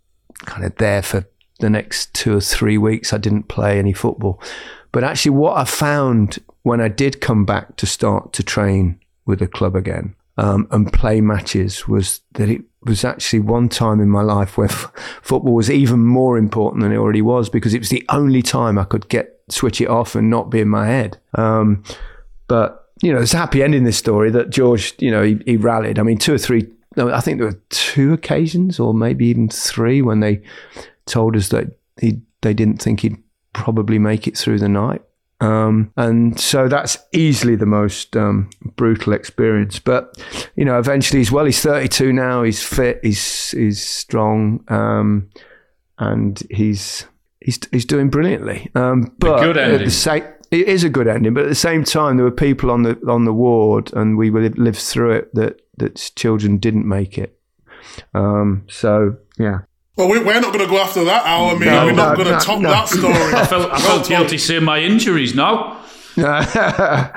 kind 0.45 0.65
of 0.65 0.75
there 0.75 1.01
for 1.01 1.25
the 1.59 1.69
next 1.69 2.13
two 2.13 2.37
or 2.37 2.41
three 2.41 2.77
weeks. 2.77 3.13
I 3.13 3.17
didn't 3.17 3.43
play 3.43 3.77
any 3.77 3.93
football. 3.93 4.41
But 4.91 5.03
actually, 5.03 5.31
what 5.31 5.57
I 5.57 5.65
found 5.65 6.39
when 6.63 6.81
I 6.81 6.87
did 6.87 7.21
come 7.21 7.45
back 7.45 7.75
to 7.77 7.85
start 7.85 8.33
to 8.33 8.43
train 8.43 8.99
with 9.25 9.39
the 9.39 9.47
club 9.47 9.75
again 9.75 10.15
um, 10.37 10.67
and 10.71 10.91
play 10.91 11.21
matches 11.21 11.87
was 11.87 12.21
that 12.33 12.49
it 12.49 12.63
was 12.83 13.05
actually 13.05 13.39
one 13.39 13.69
time 13.69 13.99
in 13.99 14.09
my 14.09 14.21
life 14.21 14.57
where 14.57 14.69
f- 14.69 14.91
football 15.21 15.53
was 15.53 15.69
even 15.69 15.99
more 16.05 16.37
important 16.37 16.81
than 16.81 16.91
it 16.91 16.97
already 16.97 17.21
was 17.21 17.49
because 17.49 17.73
it 17.73 17.79
was 17.79 17.89
the 17.89 18.05
only 18.09 18.41
time 18.41 18.77
I 18.77 18.83
could 18.83 19.07
get 19.09 19.39
switch 19.49 19.81
it 19.81 19.87
off 19.87 20.15
and 20.15 20.29
not 20.29 20.49
be 20.49 20.61
in 20.61 20.69
my 20.69 20.87
head. 20.87 21.17
Um, 21.35 21.83
but 22.47 22.89
you 23.01 23.11
know, 23.13 23.19
it's 23.19 23.33
a 23.33 23.37
happy 23.37 23.63
ending 23.63 23.83
this 23.83 23.97
story 23.97 24.29
that 24.31 24.49
George, 24.49 24.93
you 24.99 25.11
know, 25.11 25.23
he, 25.23 25.39
he 25.45 25.57
rallied. 25.57 25.99
I 25.99 26.03
mean, 26.03 26.17
two 26.17 26.33
or 26.33 26.37
three, 26.37 26.67
no, 26.95 27.11
I 27.11 27.19
think 27.19 27.39
there 27.39 27.47
were 27.47 27.61
two 27.69 28.13
occasions 28.13 28.79
or 28.79 28.93
maybe 28.93 29.25
even 29.27 29.49
three 29.49 30.01
when 30.01 30.19
they 30.19 30.41
told 31.05 31.35
us 31.35 31.49
that 31.49 31.79
he, 31.99 32.21
they 32.41 32.53
didn't 32.53 32.81
think 32.81 33.01
he'd 33.01 33.17
probably 33.53 33.99
make 33.99 34.27
it 34.27 34.37
through 34.37 34.59
the 34.59 34.69
night. 34.69 35.01
Um, 35.41 35.91
and 35.97 36.39
so 36.39 36.67
that's 36.67 36.97
easily 37.13 37.55
the 37.55 37.65
most 37.65 38.15
um, 38.15 38.49
brutal 38.75 39.11
experience. 39.13 39.79
But 39.79 40.23
you 40.55 40.63
know, 40.63 40.77
eventually 40.77 41.19
he's 41.19 41.31
well. 41.31 41.45
He's 41.45 41.61
32 41.61 42.13
now. 42.13 42.43
He's 42.43 42.63
fit. 42.63 42.99
He's 43.03 43.51
he's 43.51 43.85
strong, 43.85 44.63
um, 44.69 45.29
and 45.97 46.41
he's 46.51 47.05
he's 47.41 47.59
he's 47.71 47.85
doing 47.85 48.09
brilliantly. 48.09 48.69
Um, 48.75 49.13
but 49.17 49.41
good 49.41 49.57
at 49.57 49.71
ending. 49.71 49.85
the 49.85 49.91
same, 49.91 50.23
it 50.51 50.67
is 50.67 50.83
a 50.83 50.89
good 50.89 51.07
ending. 51.07 51.33
But 51.33 51.43
at 51.43 51.49
the 51.49 51.55
same 51.55 51.83
time, 51.83 52.17
there 52.17 52.25
were 52.25 52.31
people 52.31 52.69
on 52.69 52.83
the 52.83 52.99
on 53.07 53.25
the 53.25 53.33
ward, 53.33 53.91
and 53.93 54.17
we 54.17 54.29
lived, 54.29 54.59
lived 54.59 54.79
through 54.79 55.11
it 55.11 55.33
that 55.33 55.61
that 55.77 56.11
children 56.15 56.57
didn't 56.57 56.87
make 56.87 57.17
it. 57.17 57.39
Um, 58.13 58.65
so 58.69 59.17
yeah, 59.39 59.61
Well, 59.97 60.09
we, 60.09 60.19
we're 60.19 60.39
not 60.39 60.53
going 60.53 60.65
to 60.65 60.71
go 60.71 60.77
after 60.77 61.03
that 61.03 61.25
hour, 61.25 61.57
me. 61.59 61.65
No, 61.65 61.85
we're 61.85 61.91
not 61.91 62.17
no, 62.17 62.23
going 62.23 62.27
to 62.27 62.33
no, 62.33 62.39
top 62.39 62.61
no. 62.61 62.69
that 62.69 62.87
story. 62.87 63.13
I 63.13 63.45
felt, 63.45 63.71
I 63.71 63.79
felt 63.79 64.07
guilty 64.07 64.37
seeing 64.37 64.63
my 64.63 64.79
injuries 64.79 65.35
now. 65.35 65.83
well, 66.17 67.11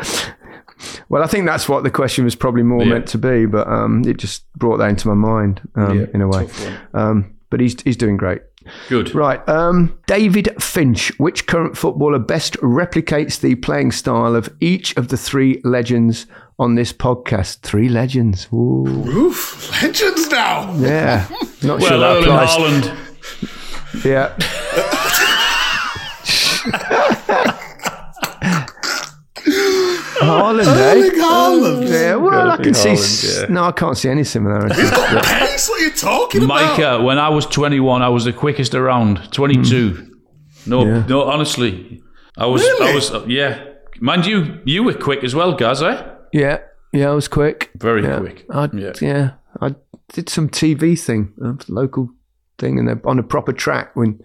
I 1.23 1.27
think 1.27 1.47
that's 1.47 1.69
what 1.69 1.85
the 1.85 1.91
question 1.91 2.25
was 2.25 2.35
probably 2.35 2.63
more 2.63 2.83
Yeah. 2.83 2.95
meant 2.95 3.07
to 3.09 3.19
be, 3.19 3.47
but 3.47 3.67
um, 3.69 4.03
it 4.07 4.17
just 4.17 4.51
brought 4.55 4.79
that 4.79 4.89
into 4.89 5.09
my 5.09 5.15
mind 5.15 5.61
um, 5.77 6.01
Yeah, 6.01 6.07
in 6.15 6.21
a 6.21 6.29
way. 6.29 6.49
Um, 6.93 7.37
but 7.51 7.61
he's 7.61 7.81
he's 7.83 7.97
doing 7.97 8.17
great. 8.17 8.43
Good. 8.89 9.15
Right, 9.15 9.47
um, 9.49 9.99
David 10.07 10.49
Finch. 10.63 11.13
Which 11.19 11.47
current 11.47 11.77
footballer 11.77 12.19
best 12.19 12.55
replicates 12.59 13.41
the 13.41 13.55
playing 13.57 13.93
style 13.93 14.35
of 14.35 14.49
each 14.61 14.97
of 14.97 15.09
the 15.09 15.17
three 15.17 15.61
legends 15.65 16.27
on 16.59 16.75
this 16.75 16.93
podcast? 16.93 17.61
Three 17.61 17.89
legends. 17.89 18.49
Ooh, 18.53 18.87
Oof, 18.87 19.83
legends 19.83 20.29
now. 20.31 20.75
yeah. 20.77 21.27
Not 21.63 21.81
sure 21.83 21.99
Well, 21.99 22.01
that 22.01 22.17
Erling 22.17 22.25
applies. 22.25 22.51
Haaland. 22.51 24.05
Yeah. 24.05 24.35
Haaland, 30.25 30.67
eh? 30.77 30.93
Erling 30.93 31.21
Haaland. 31.21 31.89
Yeah, 31.89 32.15
well, 32.17 32.51
I 32.51 32.57
be 32.57 32.65
can 32.65 32.75
see. 32.75 32.91
Haaland, 32.91 33.41
yeah. 33.49 33.55
No, 33.55 33.65
I 33.65 33.73
can't 33.73 33.97
see 33.97 34.09
any 34.09 34.25
similarities. 34.25 34.91
but- 34.91 35.25
Pace, 35.25 35.69
what 35.69 35.81
are 35.81 35.85
you 35.85 35.91
talking 35.93 36.45
about? 36.45 36.79
Micah, 36.79 37.03
when 37.03 37.19
I 37.19 37.29
was 37.29 37.47
21, 37.47 38.03
I 38.03 38.09
was 38.09 38.25
the 38.25 38.33
quickest 38.33 38.75
around. 38.75 39.31
22. 39.33 40.11
No, 40.67 40.85
Yeah. 40.85 41.05
no, 41.09 41.23
honestly. 41.25 42.03
I 42.37 42.47
was, 42.47 42.63
I 42.83 42.95
was, 42.95 43.11
uh, 43.13 43.25
yeah. 43.29 43.65
Mind 44.01 44.27
you, 44.27 44.61
you 44.65 44.83
were 44.83 44.95
quick 44.95 45.23
as 45.23 45.35
well, 45.35 45.53
Gaz, 45.55 45.83
eh? 45.83 46.03
yeah, 46.33 46.59
yeah, 46.93 47.11
I 47.11 47.15
was 47.15 47.29
quick. 47.29 47.71
Very 47.77 48.03
yeah. 48.03 48.19
quick. 48.19 48.45
I, 48.51 48.69
Yeah. 48.73 48.93
yeah. 49.01 49.31
I 49.61 49.75
did 50.13 50.29
some 50.29 50.49
TV 50.49 50.99
thing, 50.99 51.33
a 51.41 51.55
local 51.69 52.11
thing, 52.59 52.79
and 52.79 52.89
they're 52.89 53.01
on 53.05 53.19
a 53.21 53.23
proper 53.23 53.53
track 53.53 53.95
when, 53.95 54.21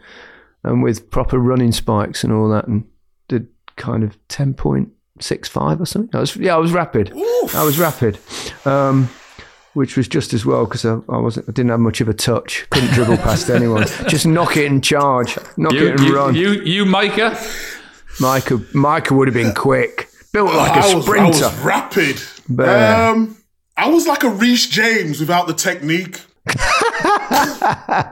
and 0.64 0.82
with 0.82 1.12
proper 1.12 1.38
running 1.38 1.72
spikes 1.72 2.24
and 2.24 2.34
all 2.34 2.50
that, 2.50 2.68
and 2.68 2.86
did 3.28 3.48
kind 3.76 4.04
of 4.04 4.18
ten 4.28 4.54
point 4.56 4.90
six 5.20 5.48
five 5.50 5.80
or 5.82 5.86
something. 5.86 6.16
I 6.16 6.20
was 6.22 6.36
yeah, 6.36 6.56
I 6.56 6.58
was 6.58 6.72
rapid. 6.72 7.12
Oof. 7.16 7.56
I 7.56 7.64
was 7.64 7.78
rapid, 7.80 8.18
um, 8.66 9.10
which 9.74 9.96
was 9.98 10.08
just 10.08 10.34
as 10.34 10.46
well 10.46 10.66
because 10.66 10.86
I, 10.86 10.94
I 11.10 11.18
wasn't. 11.18 11.48
I 11.50 11.52
didn't 11.52 11.72
have 11.72 11.80
much 11.80 12.02
of 12.02 12.10
a 12.10 12.14
touch. 12.14 12.66
Couldn't 12.70 12.92
dribble 12.92 13.18
past 13.28 13.50
anyone. 13.50 13.86
Just 14.08 14.26
knock 14.26 14.58
it 14.58 14.66
and 14.72 14.84
charge. 14.84 15.38
Knock 15.58 15.74
You, 15.74 15.88
it 15.88 15.92
and 15.92 16.00
you, 16.02 16.16
run. 16.16 16.36
you, 16.36 16.52
you, 16.62 16.86
Micah? 16.86 17.38
Micah, 18.20 18.60
Micah 18.74 19.14
would 19.14 19.28
have 19.28 19.36
been 19.36 19.54
quick. 19.54 20.10
Built 20.34 20.54
like 20.54 20.72
a 20.72 20.86
I 20.88 20.94
was, 20.96 21.10
I 21.10 21.26
was 21.28 21.60
rapid. 21.64 22.22
But- 22.50 22.70
Um, 22.70 23.38
I 23.78 23.88
was 23.90 24.06
like 24.08 24.24
a 24.24 24.30
Reece 24.30 24.68
James 24.68 25.20
without 25.22 25.48
the 25.48 25.54
technique. 25.54 26.20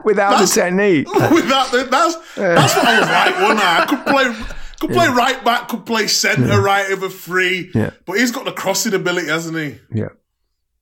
without 0.04 0.38
the 0.38 0.46
technique. 0.52 1.06
without 1.30 1.70
the, 1.70 1.86
that's 1.90 2.14
that's 2.36 2.76
what 2.76 2.86
I 2.86 3.00
was 3.00 3.08
like. 3.08 3.34
One 3.42 3.58
I? 3.58 3.80
I 3.82 3.86
could 3.86 4.06
play 4.06 4.56
could 4.80 4.90
play 4.90 5.08
right 5.08 5.44
back, 5.44 5.68
could 5.68 5.84
play 5.86 6.06
centre 6.06 6.60
right 6.60 6.90
over 6.90 7.08
free. 7.08 7.70
Yeah. 7.74 7.90
But 8.06 8.18
he's 8.18 8.30
got 8.30 8.44
the 8.44 8.52
crossing 8.52 8.94
ability, 8.94 9.28
hasn't 9.28 9.56
he? 9.56 9.78
Yeah. 9.92 10.08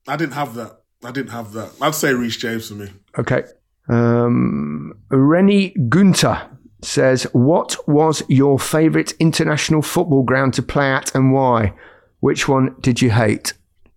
I 0.08 0.16
didn't 0.16 0.34
have 0.34 0.54
that. 0.54 0.82
I 1.04 1.10
didn't 1.10 1.30
have 1.30 1.52
that. 1.52 1.72
I'd 1.80 1.94
say 1.94 2.12
Reece 2.12 2.36
James 2.36 2.68
for 2.68 2.74
me. 2.74 2.90
Okay. 3.18 3.44
Um, 3.88 4.98
Rennie 5.10 5.70
Gunter 5.88 6.50
says, 6.82 7.24
What 7.32 7.76
was 7.88 8.22
your 8.28 8.58
favourite 8.58 9.12
international 9.18 9.82
football 9.82 10.22
ground 10.22 10.54
to 10.54 10.62
play 10.62 10.90
at 10.90 11.14
and 11.14 11.32
why? 11.32 11.74
Which 12.20 12.48
one 12.48 12.74
did 12.80 13.02
you 13.02 13.10
hate? 13.10 13.52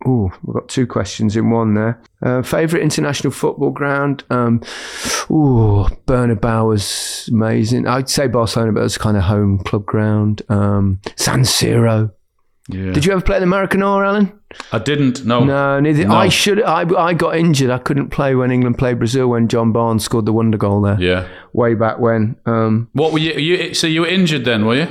Oh, 0.06 0.32
we've 0.44 0.54
got 0.54 0.70
two 0.70 0.88
questions 0.88 1.36
in 1.36 1.50
one 1.50 1.74
there. 1.74 2.02
Uh, 2.22 2.42
favourite 2.42 2.82
international 2.84 3.32
football 3.32 3.72
ground? 3.72 4.24
Um, 4.30 4.62
ooh, 5.30 5.86
Bernabeu 6.08 6.68
was 6.68 7.30
amazing. 7.34 7.86
I'd 7.86 8.10
say 8.10 8.28
Barcelona, 8.28 8.72
but 8.72 8.80
it 8.80 8.84
was 8.84 8.98
kind 8.98 9.18
of 9.18 9.24
home 9.24 9.60
club 9.60 9.86
ground. 9.86 10.42
Um, 10.48 11.02
San 11.18 11.42
Siro. 11.42 12.12
Yeah. 12.70 12.92
Did 12.92 13.04
you 13.04 13.12
ever 13.12 13.22
play 13.22 13.38
in 13.42 13.50
the 13.50 13.54
Maracanã, 13.56 14.06
Alan? 14.06 14.40
I 14.72 14.80
didn't, 14.80 15.26
no. 15.26 15.44
No, 15.44 15.80
neither. 15.80 16.06
No. 16.06 16.16
I 16.16 16.30
should. 16.30 16.62
I, 16.64 16.82
I 16.98 17.14
got 17.14 17.36
injured. 17.36 17.70
I 17.72 17.80
couldn't 17.80 18.10
play 18.10 18.36
when 18.36 18.52
England 18.52 18.78
played 18.78 19.00
Brazil 19.00 19.28
when 19.28 19.48
John 19.48 19.72
Barnes 19.72 20.06
scored 20.06 20.26
the 20.26 20.34
wonder 20.34 20.58
goal 20.58 20.82
there. 20.82 20.98
Yeah. 21.02 21.28
Way 21.52 21.74
back 21.74 22.00
when. 22.00 22.36
Um, 22.46 22.90
What 22.94 23.12
were 23.12 23.20
you, 23.20 23.34
you, 23.34 23.74
so 23.74 23.86
you 23.88 24.02
were 24.02 24.08
injured 24.08 24.46
then, 24.46 24.66
were 24.66 24.76
you? 24.76 24.88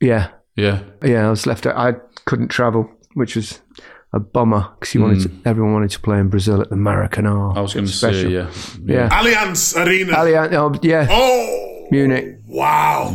yeah, 0.00 0.28
Yeah. 0.56 0.82
yeah. 1.04 1.26
I 1.26 1.30
was 1.30 1.46
left. 1.46 1.66
out. 1.66 1.76
I 1.76 1.98
couldn't 2.24 2.48
travel, 2.48 2.90
which 3.14 3.36
was 3.36 3.60
a 4.12 4.20
bummer 4.20 4.68
because 4.78 4.94
you 4.94 5.02
wanted 5.02 5.20
to, 5.22 5.30
everyone 5.48 5.72
wanted 5.74 5.90
to 5.90 6.00
play 6.00 6.18
in 6.18 6.28
Brazil 6.28 6.60
at 6.62 6.70
the 6.70 6.76
Maracanã. 6.76 7.52
Hmm. 7.52 7.58
I 7.58 7.60
was 7.60 7.72
It 7.72 7.78
going 7.78 7.86
to 7.86 7.92
say, 7.92 8.12
special. 8.12 8.30
yeah. 8.30 8.50
Yeah. 8.84 9.08
Allianz 9.10 9.76
Arena. 9.76 10.12
Allianz, 10.14 10.52
oh, 10.54 10.78
yeah, 10.82 11.06
oh, 11.10 11.86
Munich. 11.90 12.38
wow. 12.46 13.10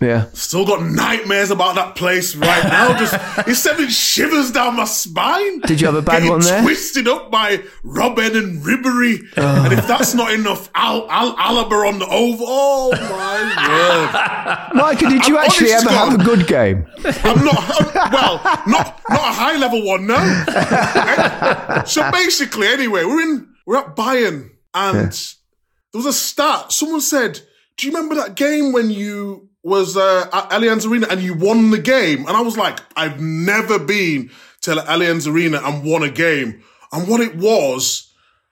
Yeah. 0.00 0.26
Still 0.34 0.66
got 0.66 0.82
nightmares 0.82 1.50
about 1.50 1.74
that 1.76 1.96
place 1.96 2.36
right 2.36 2.64
now. 2.68 2.98
Just 2.98 3.14
it's 3.48 3.60
sending 3.60 3.88
shivers 3.88 4.50
down 4.52 4.76
my 4.76 4.84
spine. 4.84 5.60
Did 5.60 5.80
you 5.80 5.86
have 5.86 5.96
a 5.96 6.02
bad 6.02 6.16
Getting 6.16 6.30
one 6.30 6.40
there? 6.40 6.62
Twisted 6.62 7.08
up 7.08 7.30
by 7.30 7.58
Robben 7.84 8.36
and 8.36 8.62
Ribery. 8.62 9.20
Oh. 9.38 9.64
And 9.64 9.72
if 9.72 9.86
that's 9.86 10.12
not 10.14 10.32
enough, 10.34 10.68
Al, 10.74 11.10
Al 11.10 11.34
Alaba 11.36 11.88
on 11.88 11.98
the 11.98 12.06
over. 12.06 12.44
Oh 12.46 12.90
my 12.92 14.74
word! 14.74 14.74
Micah, 14.74 15.08
did 15.08 15.26
you 15.26 15.38
I'm 15.38 15.44
actually 15.44 15.72
ever 15.72 15.86
to 15.88 15.92
have 15.92 16.20
a 16.20 16.24
good 16.24 16.46
game? 16.46 16.86
I'm 17.24 17.44
not 17.44 17.58
I'm- 17.58 18.12
well, 18.12 18.36
not 18.66 19.00
not 19.08 19.20
a 19.20 19.32
high 19.32 19.56
level 19.56 19.84
one, 19.84 20.06
no. 20.06 20.16
so 21.86 22.10
basically, 22.12 22.68
anyway, 22.68 23.04
we're 23.04 23.22
in 23.22 23.48
we're 23.66 23.78
at 23.78 23.96
Bayern, 23.96 24.50
and 24.74 25.10
there 25.12 25.98
was 25.98 26.06
a 26.06 26.12
stat. 26.12 26.70
Someone 26.72 27.00
said, 27.00 27.40
"Do 27.76 27.86
you 27.86 27.92
remember 27.94 28.14
that 28.16 28.34
game 28.34 28.72
when 28.72 28.90
you 28.90 29.48
was 29.66 29.96
uh, 29.96 30.28
at 30.32 30.50
Allianz 30.50 30.88
Arena 30.88 31.06
and 31.10 31.20
you 31.20 31.34
won 31.34 31.70
the 31.70 31.78
game?" 31.78 32.20
And 32.26 32.36
I 32.36 32.40
was 32.40 32.56
like, 32.56 32.78
"I've 32.96 33.20
never 33.20 33.78
been 33.78 34.30
to 34.62 34.70
Allianz 34.76 35.30
Arena 35.30 35.60
and 35.62 35.84
won 35.84 36.02
a 36.02 36.10
game." 36.10 36.62
And 36.92 37.08
what 37.08 37.20
it 37.20 37.36
was. 37.36 38.04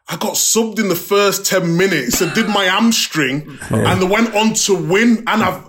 I 0.06 0.16
got 0.18 0.34
subbed 0.34 0.78
in 0.78 0.88
the 0.90 0.94
first 0.96 1.46
10 1.46 1.78
minutes 1.78 2.20
and 2.20 2.30
did 2.34 2.46
my 2.46 2.64
hamstring 2.64 3.58
and 3.70 4.02
they 4.02 4.06
went 4.06 4.34
on 4.34 4.52
to 4.52 4.74
win. 4.74 5.24
And 5.26 5.42
I've, 5.42 5.64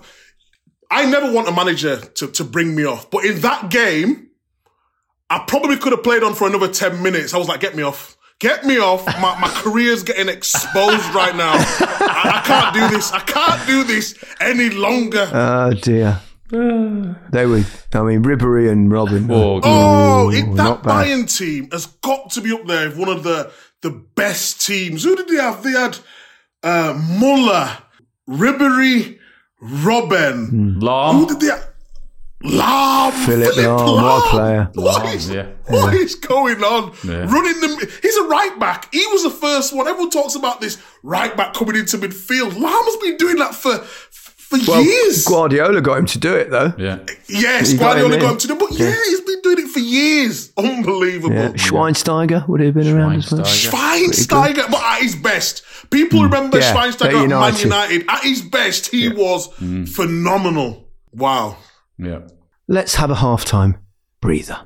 I 0.90 1.06
never 1.06 1.32
want 1.32 1.48
a 1.48 1.52
manager 1.52 1.96
to, 1.96 2.26
to 2.26 2.44
bring 2.44 2.74
me 2.76 2.84
off. 2.84 3.10
But 3.10 3.24
in 3.24 3.40
that 3.40 3.70
game, 3.70 4.28
I 5.30 5.42
probably 5.48 5.78
could 5.78 5.92
have 5.92 6.02
played 6.02 6.22
on 6.22 6.34
for 6.34 6.46
another 6.46 6.68
10 6.68 7.02
minutes. 7.02 7.32
I 7.32 7.38
was 7.38 7.48
like, 7.48 7.60
get 7.60 7.74
me 7.74 7.82
off. 7.82 8.15
Get 8.38 8.64
me 8.66 8.78
off. 8.78 9.06
My, 9.20 9.38
my 9.40 9.48
career's 9.48 10.02
getting 10.02 10.28
exposed 10.28 11.14
right 11.14 11.34
now. 11.34 11.54
I, 11.54 12.32
I 12.34 12.46
can't 12.46 12.74
do 12.74 12.88
this. 12.94 13.10
I 13.10 13.20
can't 13.20 13.66
do 13.66 13.84
this 13.84 14.14
any 14.40 14.68
longer. 14.70 15.28
Oh 15.32 15.72
dear. 15.72 16.20
They 16.50 17.46
were. 17.46 17.64
I 17.92 18.02
mean, 18.02 18.22
Ribery 18.22 18.70
and 18.70 18.90
Robben. 18.90 19.28
Oh, 19.30 19.60
oh, 19.64 20.30
it, 20.30 20.42
that 20.54 20.56
not. 20.56 20.82
Bayern 20.84 21.26
team 21.34 21.70
has 21.72 21.86
got 21.86 22.30
to 22.32 22.40
be 22.40 22.52
up 22.52 22.66
there 22.66 22.88
with 22.88 22.98
one 22.98 23.08
of 23.08 23.22
the, 23.24 23.50
the 23.82 23.90
best 23.90 24.64
teams. 24.64 25.02
Who 25.02 25.16
did 25.16 25.28
they 25.28 25.36
have? 25.36 25.62
They 25.64 25.72
had 25.72 25.98
uh, 26.62 26.92
Muller, 27.18 27.78
Ribery, 28.28 29.18
Robben. 29.60 30.50
Hmm. 30.50 30.78
Who 31.18 31.26
did 31.26 31.40
they 31.40 31.48
have? 31.48 31.68
Lahm. 32.46 33.12
Philipp 33.26 33.54
Lahm, 33.54 33.94
what 34.02 34.26
a 34.26 34.30
player. 34.30 34.70
What 34.74 35.02
Lahm, 35.02 35.14
is, 35.14 35.30
yeah. 35.30 35.46
what 35.66 35.94
is 35.94 36.14
going 36.14 36.62
on? 36.62 36.92
Yeah. 37.04 37.24
Running 37.32 37.60
them. 37.60 37.78
He's 38.02 38.16
a 38.16 38.24
right 38.24 38.56
back. 38.58 38.92
He 38.92 39.04
was 39.06 39.22
the 39.24 39.30
first 39.30 39.74
one. 39.74 39.88
Everyone 39.88 40.10
talks 40.10 40.34
about 40.34 40.60
this 40.60 40.80
right 41.02 41.36
back 41.36 41.54
coming 41.54 41.76
into 41.76 41.98
midfield. 41.98 42.50
Lahm 42.52 42.84
has 42.84 42.96
been 42.96 43.16
doing 43.16 43.36
that 43.36 43.54
for 43.54 43.78
for 43.78 44.58
Well, 44.68 44.80
years. 44.82 45.24
Guardiola 45.26 45.80
got 45.80 45.98
him 45.98 46.06
to 46.06 46.18
do 46.20 46.32
it 46.36 46.50
though. 46.50 46.72
Yeah. 46.78 47.00
yes, 47.28 47.70
He 47.72 47.78
got 47.78 47.96
him 47.98 48.04
Guardiola 48.08 48.20
got 48.20 48.32
him 48.32 48.38
to 48.38 48.46
do, 48.46 48.52
it. 48.54 48.58
but 48.60 48.72
yeah. 48.78 48.94
he's 49.06 49.20
been 49.22 49.40
doing 49.42 49.58
it 49.58 49.68
for 49.72 49.80
years. 49.80 50.52
Unbelievable. 50.56 51.34
Yeah. 51.34 51.48
Schweinsteiger 51.54 52.46
would 52.48 52.60
have 52.60 52.74
been 52.74 52.86
around 52.96 53.16
as 53.16 53.32
well. 53.32 53.40
Schweinsteiger. 53.42 54.54
Schweinsteiger, 54.54 54.70
but 54.70 54.80
at 54.82 55.02
his 55.02 55.16
best. 55.16 55.64
People 55.90 56.22
remember 56.22 56.58
Hmm. 56.58 56.62
Yeah, 56.62 56.74
Schweinsteiger 56.74 57.06
at 57.06 57.06
at 57.06 57.12
Man 57.14 57.22
United. 57.22 57.64
United. 57.64 58.04
At 58.08 58.22
his 58.22 58.42
best, 58.42 58.86
he 58.92 59.08
was 59.08 59.48
phenomenal. 59.92 60.88
Wow. 61.12 61.56
Yeah. 61.98 62.20
Let's 62.68 62.96
have 62.96 63.12
a 63.12 63.14
halftime 63.14 63.78
breather. 64.20 64.58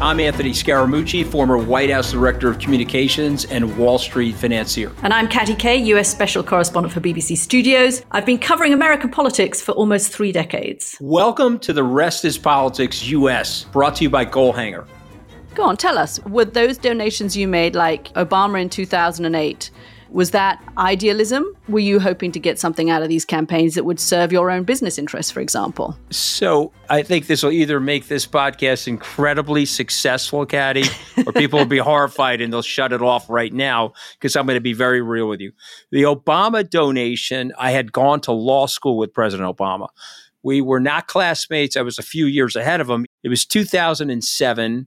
I'm 0.00 0.18
Anthony 0.18 0.52
Scaramucci, 0.52 1.26
former 1.26 1.58
White 1.58 1.90
House 1.90 2.12
Director 2.12 2.48
of 2.48 2.58
Communications 2.58 3.44
and 3.44 3.76
Wall 3.76 3.98
Street 3.98 4.34
financier. 4.34 4.90
And 5.02 5.12
I'm 5.12 5.28
Katty 5.28 5.54
Kay, 5.54 5.76
US 5.76 6.08
Special 6.08 6.42
Correspondent 6.42 6.94
for 6.94 7.00
BBC 7.02 7.36
Studios. 7.36 8.02
I've 8.12 8.24
been 8.24 8.38
covering 8.38 8.72
American 8.72 9.10
politics 9.10 9.60
for 9.60 9.72
almost 9.72 10.10
three 10.10 10.32
decades. 10.32 10.96
Welcome 11.02 11.58
to 11.58 11.74
The 11.74 11.84
Rest 11.84 12.24
is 12.24 12.38
Politics 12.38 13.06
US, 13.08 13.64
brought 13.64 13.96
to 13.96 14.04
you 14.04 14.08
by 14.08 14.24
Goalhanger 14.24 14.86
Go 15.54 15.64
on, 15.64 15.76
tell 15.76 15.98
us. 15.98 16.20
Were 16.24 16.44
those 16.44 16.78
donations 16.78 17.36
you 17.36 17.48
made, 17.48 17.74
like 17.74 18.12
Obama 18.14 18.60
in 18.62 18.68
2008, 18.68 19.70
was 20.12 20.32
that 20.32 20.62
idealism? 20.76 21.46
Were 21.68 21.78
you 21.78 22.00
hoping 22.00 22.32
to 22.32 22.40
get 22.40 22.58
something 22.58 22.90
out 22.90 23.02
of 23.02 23.08
these 23.08 23.24
campaigns 23.24 23.74
that 23.74 23.84
would 23.84 24.00
serve 24.00 24.32
your 24.32 24.50
own 24.50 24.64
business 24.64 24.98
interests, 24.98 25.30
for 25.30 25.40
example? 25.40 25.96
So 26.10 26.72
I 26.88 27.02
think 27.02 27.26
this 27.26 27.42
will 27.42 27.52
either 27.52 27.78
make 27.78 28.08
this 28.08 28.26
podcast 28.26 28.88
incredibly 28.88 29.66
successful, 29.66 30.46
Katty, 30.46 30.84
or 31.24 31.32
people 31.32 31.60
will 31.60 31.66
be 31.66 31.78
horrified 31.90 32.40
and 32.40 32.52
they'll 32.52 32.62
shut 32.62 32.92
it 32.92 33.02
off 33.02 33.30
right 33.30 33.52
now 33.52 33.92
because 34.18 34.34
I'm 34.34 34.46
going 34.46 34.56
to 34.56 34.60
be 34.60 34.72
very 34.72 35.00
real 35.00 35.28
with 35.28 35.40
you. 35.40 35.52
The 35.92 36.02
Obama 36.02 36.68
donation, 36.68 37.52
I 37.58 37.70
had 37.70 37.92
gone 37.92 38.20
to 38.22 38.32
law 38.32 38.66
school 38.66 38.96
with 38.96 39.14
President 39.14 39.56
Obama. 39.56 39.88
We 40.42 40.60
were 40.62 40.80
not 40.80 41.06
classmates. 41.06 41.76
I 41.76 41.82
was 41.82 41.98
a 41.98 42.02
few 42.02 42.26
years 42.26 42.56
ahead 42.56 42.80
of 42.80 42.88
him. 42.88 43.04
It 43.22 43.28
was 43.28 43.44
2007. 43.44 44.86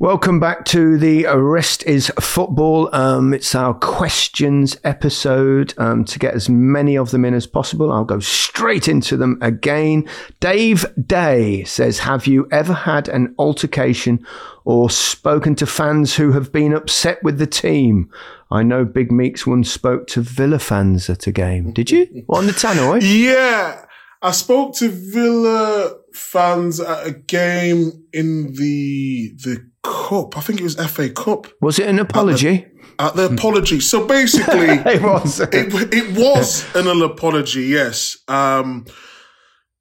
Welcome 0.00 0.40
back 0.40 0.64
to 0.64 0.96
the 0.96 1.26
Rest 1.26 1.82
is 1.82 2.10
Football. 2.18 2.88
Um, 2.90 3.34
it's 3.34 3.54
our 3.54 3.74
questions 3.74 4.74
episode. 4.82 5.74
Um, 5.76 6.06
to 6.06 6.18
get 6.18 6.32
as 6.32 6.48
many 6.48 6.96
of 6.96 7.10
them 7.10 7.26
in 7.26 7.34
as 7.34 7.46
possible, 7.46 7.92
I'll 7.92 8.06
go 8.06 8.18
straight 8.18 8.88
into 8.88 9.18
them 9.18 9.36
again. 9.42 10.08
Dave 10.40 10.86
Day 11.06 11.64
says 11.64 11.98
Have 11.98 12.26
you 12.26 12.48
ever 12.50 12.72
had 12.72 13.10
an 13.10 13.34
altercation 13.38 14.24
or 14.64 14.88
spoken 14.88 15.54
to 15.56 15.66
fans 15.66 16.16
who 16.16 16.32
have 16.32 16.50
been 16.50 16.72
upset 16.72 17.22
with 17.22 17.36
the 17.36 17.46
team? 17.46 18.10
I 18.50 18.62
know 18.62 18.86
Big 18.86 19.12
Meeks 19.12 19.46
once 19.46 19.70
spoke 19.70 20.06
to 20.06 20.22
Villa 20.22 20.60
fans 20.60 21.10
at 21.10 21.26
a 21.26 21.30
game. 21.30 21.74
Did 21.74 21.90
you? 21.90 22.24
on 22.30 22.46
the 22.46 22.52
tannoy? 22.52 23.02
Yeah. 23.02 23.84
I 24.22 24.32
spoke 24.32 24.74
to 24.76 24.88
Villa 24.90 25.94
fans 26.12 26.78
at 26.78 27.06
a 27.06 27.12
game 27.12 28.04
in 28.12 28.52
the 28.54 29.32
the 29.36 29.69
cup. 29.82 30.36
I 30.36 30.40
think 30.40 30.60
it 30.60 30.64
was 30.64 30.74
FA 30.74 31.10
Cup. 31.10 31.46
Was 31.60 31.78
it 31.78 31.88
an 31.88 31.98
apology? 31.98 32.66
At 32.98 33.14
the, 33.14 33.24
at 33.24 33.30
the 33.30 33.34
apology. 33.34 33.80
So 33.80 34.06
basically, 34.06 34.68
it 34.92 35.02
was. 35.02 35.40
It, 35.40 35.94
it, 35.94 36.16
was 36.16 36.74
an 36.74 37.02
apology. 37.02 37.62
Yes. 37.62 38.18
Um, 38.28 38.86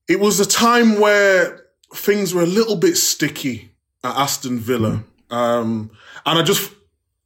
it 0.08 0.20
was 0.20 0.40
a 0.40 0.46
time 0.46 1.00
where 1.00 1.66
things 1.94 2.34
were 2.34 2.44
a 2.44 2.48
little 2.48 2.76
bit 2.76 2.98
sticky 2.98 3.72
at 4.04 4.16
Aston 4.16 4.60
Villa, 4.60 5.04
um, 5.30 5.92
and 6.26 6.40
I 6.40 6.44
just 6.44 6.74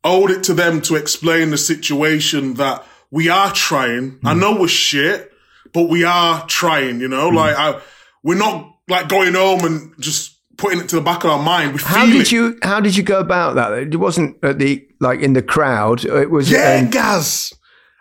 owed 0.04 0.32
it 0.32 0.44
to 0.44 0.54
them 0.54 0.82
to 0.82 0.96
explain 0.96 1.52
the 1.52 1.58
situation 1.58 2.56
that 2.56 2.86
we 3.12 3.30
are 3.30 3.52
trying. 3.52 4.20
Mm. 4.20 4.20
I 4.24 4.34
know 4.34 4.60
we're 4.60 4.68
shit, 4.68 5.32
but 5.72 5.90
we 5.90 6.04
are 6.04 6.46
trying. 6.48 7.00
You 7.00 7.08
know, 7.08 7.32
mm. 7.32 7.36
like 7.36 7.56
I, 7.56 7.82
we're 8.24 8.38
not 8.38 8.76
like 8.88 9.08
going 9.08 9.34
home 9.34 9.64
and 9.66 9.94
just 10.00 10.33
putting 10.58 10.80
it 10.80 10.90
to 10.90 10.96
the 10.96 11.02
back 11.02 11.24
of 11.24 11.30
our 11.30 11.42
mind. 11.42 11.74
We 11.74 11.82
how 11.82 12.06
did 12.06 12.22
it. 12.22 12.32
you 12.32 12.58
How 12.64 12.80
did 12.80 12.96
you 12.96 13.04
go 13.04 13.20
about 13.20 13.56
that? 13.56 13.74
It 13.74 13.96
wasn't 13.98 14.44
at 14.44 14.60
the 14.60 14.88
like 15.00 15.20
in 15.22 15.34
the 15.34 15.42
crowd. 15.42 16.06
It 16.06 16.30
was 16.30 16.50
yeah, 16.52 16.82
um, 16.84 16.90
Gaz. 16.90 17.54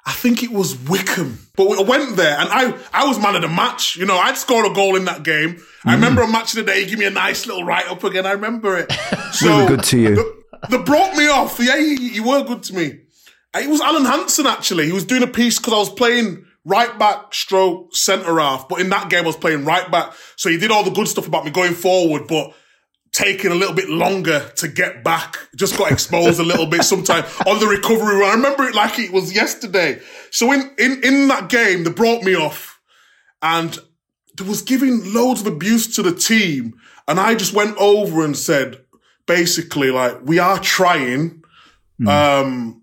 I 0.05 0.13
think 0.13 0.43
it 0.43 0.51
was 0.51 0.77
Wycombe, 0.89 1.39
but 1.57 1.79
I 1.79 1.83
went 1.83 2.17
there 2.17 2.37
and 2.39 2.49
I 2.51 2.77
I 2.93 3.07
was 3.07 3.21
man 3.21 3.37
of 3.37 3.43
the 3.43 3.49
match. 3.49 3.97
You 3.97 4.07
know, 4.07 4.17
I'd 4.17 4.37
scored 4.37 4.71
a 4.71 4.75
goal 4.75 4.97
in 4.97 5.05
that 5.05 5.23
game. 5.23 5.55
Mm. 5.55 5.63
I 5.87 5.95
remember 5.95 6.23
a 6.23 6.29
match 6.29 6.57
of 6.57 6.65
the 6.65 6.73
day. 6.73 6.87
Give 6.87 6.99
me 6.99 7.07
a 7.07 7.11
nice 7.11 7.47
little 7.47 7.65
write 7.65 7.89
up 7.89 8.03
again. 8.03 8.27
I 8.27 8.33
remember 8.33 8.77
it. 8.77 8.93
So 9.33 9.57
we 9.57 9.63
were 9.63 9.69
good 9.69 9.85
to 9.85 9.99
you. 9.99 10.45
They 10.69 10.77
brought 10.77 11.17
me 11.17 11.27
off. 11.27 11.59
Yeah, 11.59 11.77
you, 11.77 11.97
you 11.97 12.23
were 12.23 12.45
good 12.45 12.63
to 12.65 12.75
me. 12.75 13.01
It 13.55 13.69
was 13.69 13.81
Alan 13.81 14.05
Hansen 14.05 14.47
actually. 14.47 14.85
He 14.85 14.93
was 14.93 15.05
doing 15.05 15.23
a 15.23 15.27
piece 15.27 15.59
because 15.59 15.73
I 15.73 15.79
was 15.79 15.89
playing 15.89 16.45
right 16.65 16.97
back, 16.99 17.35
stroke, 17.35 17.95
centre 17.95 18.39
half. 18.39 18.69
But 18.69 18.81
in 18.81 18.89
that 18.91 19.11
game, 19.11 19.25
I 19.25 19.27
was 19.27 19.37
playing 19.37 19.65
right 19.65 19.91
back. 19.91 20.13
So 20.37 20.49
he 20.49 20.59
did 20.59 20.71
all 20.71 20.85
the 20.85 20.91
good 20.91 21.09
stuff 21.09 21.27
about 21.27 21.45
me 21.45 21.51
going 21.51 21.75
forward, 21.75 22.27
but 22.29 22.55
taking 23.13 23.53
a 23.53 23.55
little 23.55 23.75
bit 23.75 23.89
longer 23.89 24.51
to 24.57 24.69
get 24.69 25.05
back. 25.05 25.39
Just 25.55 25.77
got 25.77 25.93
exposed 25.93 26.41
a 26.41 26.45
little 26.45 26.67
bit 26.67 26.83
sometime 26.83 27.25
on 27.47 27.61
the 27.61 27.67
recovery 27.67 28.17
run. 28.17 28.31
I 28.31 28.35
remember 28.35 28.65
it 28.65 28.75
like 28.75 28.99
it 28.99 29.13
was 29.13 29.35
yesterday. 29.35 30.01
So 30.31 30.51
in, 30.53 30.71
in, 30.79 31.05
in 31.05 31.29
that 31.29 31.49
game, 31.49 31.85
they 31.85 31.91
brought 31.91 32.23
me 32.23 32.35
off 32.35 32.81
and 33.43 33.79
they 34.39 34.45
was 34.45 34.63
giving 34.63 35.13
loads 35.13 35.43
of 35.43 35.47
abuse 35.47 35.95
to 35.97 36.03
the 36.03 36.15
team. 36.15 36.75
And 37.07 37.21
I 37.21 37.35
just 37.35 37.53
went 37.53 37.77
over 37.77 38.25
and 38.25 38.37
said, 38.37 38.79
basically, 39.27 39.91
like, 39.91 40.21
we 40.25 40.39
are 40.39 40.59
trying. 40.59 41.43
Mm. 42.01 42.09
Um, 42.09 42.82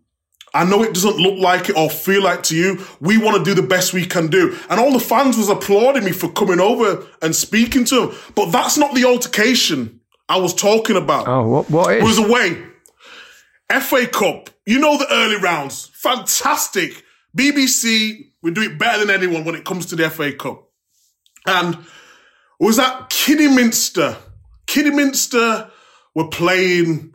I 0.53 0.65
know 0.65 0.83
it 0.83 0.93
doesn't 0.93 1.17
look 1.17 1.37
like 1.37 1.69
it 1.69 1.77
or 1.77 1.89
feel 1.89 2.23
like 2.23 2.43
to 2.43 2.55
you. 2.55 2.83
We 2.99 3.17
want 3.17 3.37
to 3.37 3.43
do 3.43 3.59
the 3.59 3.67
best 3.67 3.93
we 3.93 4.05
can 4.05 4.27
do. 4.27 4.57
And 4.69 4.79
all 4.79 4.91
the 4.91 4.99
fans 4.99 5.37
was 5.37 5.49
applauding 5.49 6.03
me 6.03 6.11
for 6.11 6.31
coming 6.31 6.59
over 6.59 7.05
and 7.21 7.35
speaking 7.35 7.85
to 7.85 8.07
them. 8.07 8.15
But 8.35 8.51
that's 8.51 8.77
not 8.77 8.95
the 8.95 9.05
altercation 9.05 9.99
I 10.27 10.37
was 10.37 10.53
talking 10.53 10.95
about. 10.95 11.27
Oh, 11.27 11.47
what, 11.47 11.69
what 11.69 11.95
is? 11.95 12.01
It 12.01 12.05
was 12.05 12.17
away. 12.17 12.63
FA 13.81 14.07
Cup. 14.07 14.49
You 14.65 14.79
know 14.79 14.97
the 14.97 15.11
early 15.11 15.37
rounds. 15.37 15.91
Fantastic. 15.93 17.03
BBC, 17.37 18.31
we 18.41 18.51
do 18.51 18.61
it 18.61 18.79
better 18.79 19.05
than 19.05 19.15
anyone 19.15 19.45
when 19.45 19.55
it 19.55 19.65
comes 19.65 19.85
to 19.87 19.95
the 19.95 20.09
FA 20.09 20.33
Cup. 20.33 20.67
And 21.45 21.77
was 22.59 22.77
that 22.77 23.09
Kidderminster? 23.09 24.17
Kidderminster 24.65 25.69
were 26.15 26.27
playing 26.27 27.13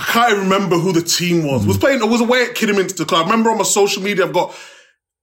I 0.00 0.04
can't 0.04 0.38
remember 0.38 0.78
who 0.78 0.92
the 0.92 1.02
team 1.02 1.46
was. 1.46 1.62
Mm. 1.62 1.68
Was 1.68 1.76
playing. 1.76 2.00
I 2.00 2.06
was 2.06 2.22
away 2.22 2.44
at 2.44 2.54
Kidderminster 2.54 3.04
Club. 3.04 3.26
I 3.26 3.30
remember 3.30 3.50
on 3.50 3.58
my 3.58 3.64
social 3.64 4.02
media, 4.02 4.24
I've 4.24 4.32
got 4.32 4.56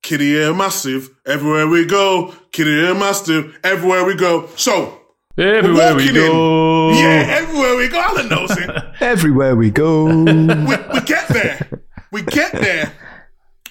Kitty 0.03 0.37
Air 0.37 0.53
Massive 0.53 1.09
everywhere 1.25 1.67
we 1.67 1.83
go. 1.87 2.31
Kitty 2.51 2.85
Air 2.85 2.93
Massive 2.93 3.57
everywhere 3.63 4.05
we 4.05 4.13
go. 4.13 4.47
So 4.55 5.01
everywhere 5.35 5.95
we 5.95 6.13
go. 6.13 6.91
In. 6.91 6.97
Yeah, 6.97 7.25
everywhere 7.39 7.75
we 7.75 7.87
go. 7.87 7.99
Alan 7.99 8.29
knows 8.29 8.51
it. 8.51 8.69
everywhere 9.01 9.55
we 9.55 9.71
go. 9.71 10.05
we, 10.05 10.23
we 10.23 11.01
get 11.05 11.27
there. 11.29 11.81
We 12.11 12.21
get 12.21 12.51
there, 12.51 12.93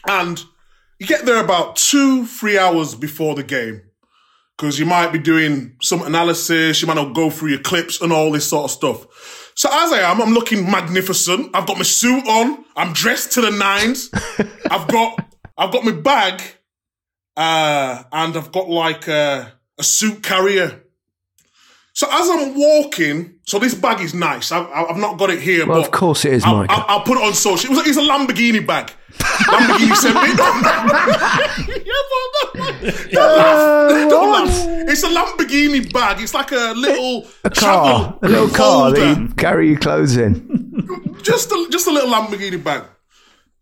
and 0.09 0.43
you 0.99 1.07
get 1.07 1.25
there 1.25 1.43
about 1.43 1.77
two, 1.77 2.27
three 2.27 2.59
hours 2.59 2.97
before 2.97 3.37
the 3.37 3.45
game 3.45 3.83
because 4.59 4.81
you 4.81 4.87
might 4.87 5.13
be 5.13 5.21
doing 5.21 5.77
some 5.81 6.03
analysis. 6.03 6.83
You 6.83 6.89
might 6.89 6.95
not 6.95 7.15
go 7.15 7.31
through 7.31 7.51
your 7.51 7.61
clips 7.61 8.01
and 8.01 8.13
all 8.13 8.33
this 8.33 8.49
sort 8.49 8.65
of 8.65 8.71
stuff. 8.73 9.46
So 9.57 9.71
as 9.73 9.91
I 9.91 10.01
am, 10.01 10.21
I'm 10.21 10.35
looking 10.35 10.71
magnificent. 10.71 11.51
I've 11.55 11.67
got 11.67 11.79
my 11.79 11.83
suit 11.83 12.27
on. 12.29 12.65
I'm 12.77 12.93
dressed 12.93 13.33
to 13.33 13.41
the 13.41 13.51
nines. 13.51 14.11
I've 14.71 14.87
got, 14.89 15.19
I've 15.57 15.73
got 15.73 15.83
my 15.83 15.93
bag, 15.93 16.43
uh, 17.39 18.03
and 18.13 18.37
I've 18.37 18.53
got 18.53 18.69
like 18.69 19.09
a, 19.09 19.55
a 19.79 19.83
suit 19.83 20.23
carrier. 20.23 20.83
So 21.95 22.07
as 22.13 22.29
I'm 22.29 22.55
walking, 22.55 23.37
so 23.45 23.59
this 23.59 23.75
bag 23.75 24.03
is 24.03 24.13
nice. 24.13 24.53
I, 24.53 24.63
I've 24.63 24.99
not 24.99 25.17
got 25.17 25.31
it 25.31 25.41
here, 25.41 25.67
Well, 25.67 25.81
but 25.81 25.87
of 25.87 25.93
course 25.93 26.27
it 26.27 26.35
is, 26.35 26.45
Mike. 26.45 26.69
I'll, 26.69 26.85
I'll 26.89 27.05
put 27.05 27.17
it 27.17 27.25
on 27.25 27.33
social. 27.33 27.73
It 27.73 27.77
was, 27.79 27.87
it's 27.89 27.97
a 27.97 28.03
Lamborghini 28.03 28.67
bag. 28.67 28.93
Lamborghini 29.19 29.97
sent 29.97 30.15
me. 30.15 30.37
Don't 30.37 30.57
uh, 30.57 30.61
laugh. 30.63 30.87
Don't 33.11 33.37
laugh. 33.37 34.11
Don't 34.11 34.33
laugh. 34.33 34.67
It's 34.89 35.03
a 35.03 35.09
Lamborghini 35.09 35.93
bag. 35.93 36.21
It's 36.21 36.35
like 36.35 36.53
a 36.53 36.73
little 36.77 37.27
A 37.45 37.51
car, 37.51 37.51
travel 37.51 38.19
a 38.23 38.29
little 38.29 38.49
car 38.49 38.93
that 38.93 39.19
you 39.19 39.29
carry 39.35 39.71
your 39.71 39.79
clothes 39.79 40.17
in. 40.17 41.17
just 41.23 41.51
a, 41.51 41.67
just 41.71 41.87
a 41.87 41.91
little 41.91 42.11
Lamborghini 42.11 42.63
bag. 42.63 42.85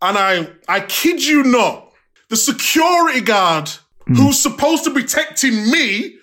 And 0.01 0.17
I 0.17 0.47
I 0.67 0.81
kid 0.81 1.23
you 1.23 1.43
not, 1.43 1.93
the 2.29 2.35
security 2.35 3.21
guard 3.21 3.69
hmm. 4.07 4.15
who's 4.15 4.39
supposed 4.39 4.83
to 4.85 4.93
be 4.93 5.01
protecting 5.01 5.71
me 5.71 6.17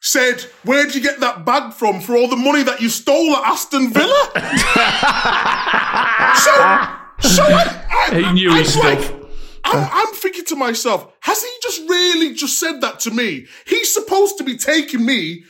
said, 0.00 0.42
Where'd 0.64 0.94
you 0.94 1.00
get 1.00 1.20
that 1.20 1.46
bag 1.46 1.72
from 1.72 2.00
for 2.00 2.16
all 2.16 2.28
the 2.28 2.36
money 2.36 2.62
that 2.62 2.80
you 2.80 2.90
stole 2.90 3.34
at 3.36 3.46
Aston 3.46 3.90
Villa? 3.90 4.30
so 6.36 7.03
so 7.20 7.42
I, 7.42 8.08
I, 8.12 8.20
He 8.20 8.32
knew 8.32 8.50
I'm 8.50 8.58
his 8.58 8.76
like- 8.76 9.00
stuff. 9.00 9.20
I'm, 9.66 9.88
I'm 9.90 10.14
thinking 10.14 10.44
to 10.46 10.56
myself, 10.56 11.10
has 11.20 11.42
he 11.42 11.48
just 11.62 11.88
really 11.88 12.34
just 12.34 12.60
said 12.60 12.82
that 12.82 13.00
to 13.00 13.10
me? 13.10 13.46
He's 13.66 13.92
supposed 13.94 14.36
to 14.38 14.44
be 14.44 14.58
taking 14.58 15.06
me 15.06 15.44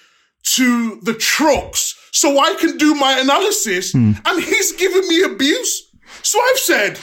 to 0.54 1.00
the 1.02 1.14
trucks 1.14 1.96
so 2.12 2.38
I 2.38 2.54
can 2.54 2.76
do 2.76 2.94
my 2.94 3.18
analysis, 3.18 3.90
hmm. 3.92 4.12
and 4.24 4.42
he's 4.44 4.70
giving 4.72 5.08
me 5.08 5.22
abuse. 5.24 5.90
So 6.22 6.38
I've 6.40 6.58
said, 6.58 6.98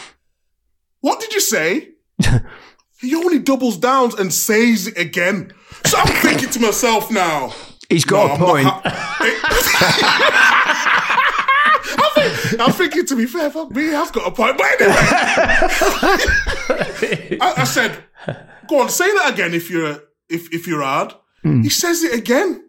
What 1.01 1.19
did 1.19 1.33
you 1.33 1.41
say? 1.41 1.89
he 3.01 3.13
only 3.15 3.39
doubles 3.39 3.75
down 3.77 4.11
and 4.17 4.33
says 4.33 4.87
it 4.87 4.97
again. 4.97 5.51
So 5.85 5.97
I'm 5.97 6.07
thinking 6.21 6.49
to 6.51 6.59
myself 6.61 7.11
now. 7.11 7.53
He's 7.89 8.05
got 8.05 8.27
no, 8.27 8.31
a 8.31 8.33
I'm 8.35 8.39
point. 8.39 8.67
ha- 8.69 8.87
I'm, 12.59 12.71
thinking, 12.71 13.05
to 13.05 13.15
be 13.15 13.25
fair, 13.25 13.49
fuck 13.49 13.71
me, 13.71 13.93
I've 13.93 14.11
got 14.11 14.27
a 14.27 14.31
point. 14.31 14.57
But 14.57 14.81
anyway, 14.81 14.95
I, 17.41 17.53
I 17.57 17.63
said, 17.63 18.03
"Go 18.67 18.81
on, 18.81 18.89
say 18.89 19.07
that 19.07 19.31
again 19.33 19.53
if 19.53 19.69
you're 19.69 20.01
if 20.29 20.53
if 20.53 20.67
you're 20.67 20.81
hard." 20.81 21.13
Hmm. 21.43 21.61
He 21.61 21.69
says 21.69 22.03
it 22.03 22.13
again. 22.13 22.63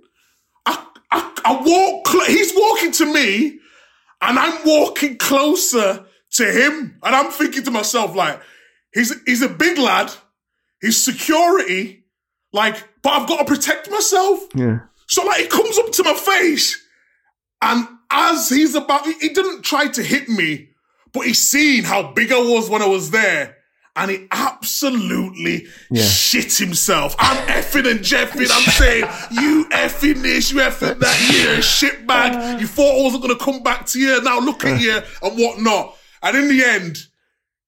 I 0.66 0.87
I, 1.11 1.33
I 1.45 1.62
walk. 1.62 2.09
Cl- 2.09 2.27
he's 2.27 2.53
walking 2.55 2.92
to 2.92 3.12
me, 3.12 3.59
and 4.21 4.38
I'm 4.38 4.61
walking 4.64 5.18
closer 5.18 6.07
to 6.33 6.45
him, 6.45 6.99
and 7.03 7.14
I'm 7.14 7.31
thinking 7.31 7.62
to 7.64 7.71
myself 7.71 8.14
like, 8.14 8.40
he's 8.95 9.12
he's 9.25 9.42
a 9.42 9.49
big 9.49 9.79
lad. 9.79 10.12
He's 10.81 11.03
security, 11.03 12.05
like, 12.53 12.83
but 13.03 13.11
I've 13.11 13.29
got 13.29 13.38
to 13.38 13.45
protect 13.45 13.90
myself. 13.90 14.40
Yeah. 14.55 14.81
So 15.07 15.25
like 15.25 15.42
he 15.42 15.47
comes 15.47 15.79
up 15.79 15.92
to 15.92 16.05
my 16.05 16.14
face, 16.14 16.83
and 17.61 17.87
as 18.12 18.48
he's 18.48 18.75
about, 18.75 19.07
he, 19.07 19.14
he 19.14 19.29
didn't 19.31 19.62
try 19.62 19.88
to 19.88 20.03
hit 20.03 20.29
me, 20.29 20.68
but 21.12 21.27
he's 21.27 21.40
seen 21.40 21.85
how 21.85 22.12
big 22.12 22.31
I 22.31 22.38
was 22.38 22.68
when 22.68 22.83
I 22.83 22.87
was 22.87 23.11
there. 23.11 23.57
And 23.94 24.11
he 24.11 24.27
absolutely 24.31 25.66
shit 25.94 26.55
himself. 26.55 27.14
I'm 27.18 27.37
effing 27.48 27.90
and 27.90 28.01
jeffing. 28.01 28.48
I'm 28.51 28.62
saying, 28.72 29.05
you 29.33 29.66
effing 29.70 30.22
this, 30.22 30.51
you 30.51 30.61
effing 30.61 30.98
that, 30.98 31.59
a 31.59 31.62
shit 31.62 32.07
bag. 32.07 32.33
Uh. 32.33 32.59
You 32.59 32.66
thought 32.66 32.98
I 32.98 33.03
wasn't 33.03 33.22
going 33.22 33.38
to 33.38 33.44
come 33.44 33.62
back 33.62 33.85
to 33.87 33.98
you. 33.98 34.22
Now 34.22 34.40
look 34.40 34.64
at 34.64 34.77
uh. 34.77 34.77
you 34.77 35.01
and 35.22 35.38
whatnot. 35.38 35.94
And 36.22 36.37
in 36.37 36.48
the 36.48 36.64
end, 36.64 37.07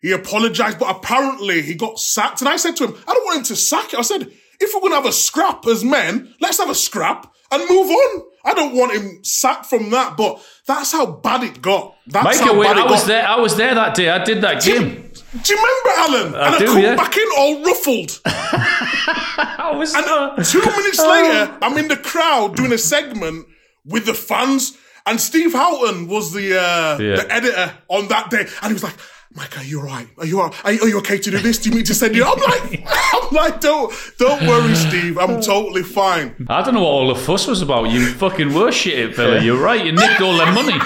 he 0.01 0.13
apologized, 0.13 0.79
but 0.79 0.97
apparently 0.97 1.61
he 1.61 1.75
got 1.75 1.99
sacked. 1.99 2.41
And 2.41 2.49
I 2.49 2.57
said 2.57 2.77
to 2.77 2.87
him, 2.87 2.95
I 3.07 3.13
don't 3.13 3.25
want 3.25 3.39
him 3.39 3.45
to 3.45 3.57
sack 3.57 3.93
it. 3.93 3.99
I 3.99 4.03
said, 4.03 4.31
if 4.61 4.75
we're 4.75 4.81
going 4.81 4.93
to 4.93 4.97
have 4.97 5.07
a 5.07 5.13
scrap 5.13 5.67
as 5.67 5.85
men, 5.85 6.35
let's 6.41 6.59
have 6.59 6.71
a 6.71 6.75
scrap 6.75 7.33
and 7.51 7.69
move 7.69 7.91
on. 7.91 8.23
I 8.45 8.53
don't 8.55 8.75
want 8.77 8.93
him 8.93 9.25
sacked 9.25 9.67
from 9.67 9.91
that, 9.91 10.17
but 10.17 10.41
that's 10.67 10.93
how 10.93 11.07
bad 11.07 11.43
it 11.45 11.63
got. 11.63 11.97
That's 12.07 12.25
Mike, 12.25 12.41
how 12.49 12.59
wait, 12.59 12.67
bad 12.67 12.77
it 12.77 12.87
I 12.87 12.91
was 12.91 13.01
got. 13.01 13.07
there. 13.09 13.27
I 13.27 13.41
was 13.41 13.57
there 13.57 13.75
that 13.75 13.95
day. 13.95 14.11
I 14.11 14.23
did 14.23 14.43
that 14.43 14.61
Do 14.63 14.71
you, 14.73 14.79
game. 14.81 15.13
do 15.43 15.55
you 15.55 15.57
remember, 15.57 15.91
Alan? 15.97 16.35
I 16.35 16.49
and 16.49 16.59
do, 16.59 16.65
I 16.65 16.75
come 16.75 16.83
yeah. 16.83 16.97
back 16.97 17.17
in 17.17 17.29
all 17.39 17.65
ruffled. 17.65 18.21
I 18.27 19.73
was. 19.77 19.95
And 19.95 20.05
uh, 20.05 20.37
two 20.43 20.61
minutes 20.61 20.99
later, 20.99 21.59
I'm 21.63 21.77
in 21.79 21.89
the 21.89 21.97
crowd 21.97 22.57
doing 22.57 22.73
a 22.73 22.79
segment 22.79 23.47
with 23.87 24.07
the 24.07 24.15
fans, 24.15 24.77
and 25.07 25.21
Steve 25.21 25.53
Houghton 25.55 26.07
was 26.09 26.33
the 26.33 26.59
uh, 26.61 26.99
Yeah. 26.99 27.17
the 27.17 27.33
editor 27.33 27.73
on 27.89 28.09
that 28.09 28.31
day, 28.31 28.41
and 28.63 28.67
he 28.69 28.73
was 28.73 28.83
like. 28.85 28.97
Mike, 29.37 29.59
are 29.59 29.65
you 29.65 29.81
all 29.81 29.87
right? 29.87 30.07
Are 30.19 30.25
you 30.27 30.41
all 30.41 30.47
right? 30.49 30.65
Are 30.65 30.71
you, 30.73 30.81
are 30.83 30.89
you 30.91 30.99
okay 30.99 31.19
to 31.19 31.29
do 31.33 31.39
this? 31.41 31.59
Do 31.59 31.69
you 31.69 31.75
need 31.75 31.87
to 31.87 31.95
send 31.95 32.15
you? 32.15 32.25
I'm 32.25 32.39
like, 32.39 32.87
like, 33.35 33.61
don't, 33.61 33.93
don't 34.19 34.47
worry, 34.47 34.75
Steve. 34.75 35.19
I'm 35.19 35.41
totally 35.43 35.83
fine. 35.83 36.47
I 36.49 36.63
don't 36.63 36.75
know 36.75 36.81
what 36.83 36.89
all 36.89 37.09
the 37.09 37.21
fuss 37.21 37.47
was 37.47 37.61
about. 37.63 37.91
You 37.91 38.07
fucking 38.07 38.55
were 38.55 38.73
shit, 38.73 39.15
fella. 39.15 39.41
You're 39.43 39.61
right. 39.63 39.85
You 39.85 39.93
nicked 39.93 40.21
all 40.21 40.37
their 40.37 40.53
money. 40.53 40.75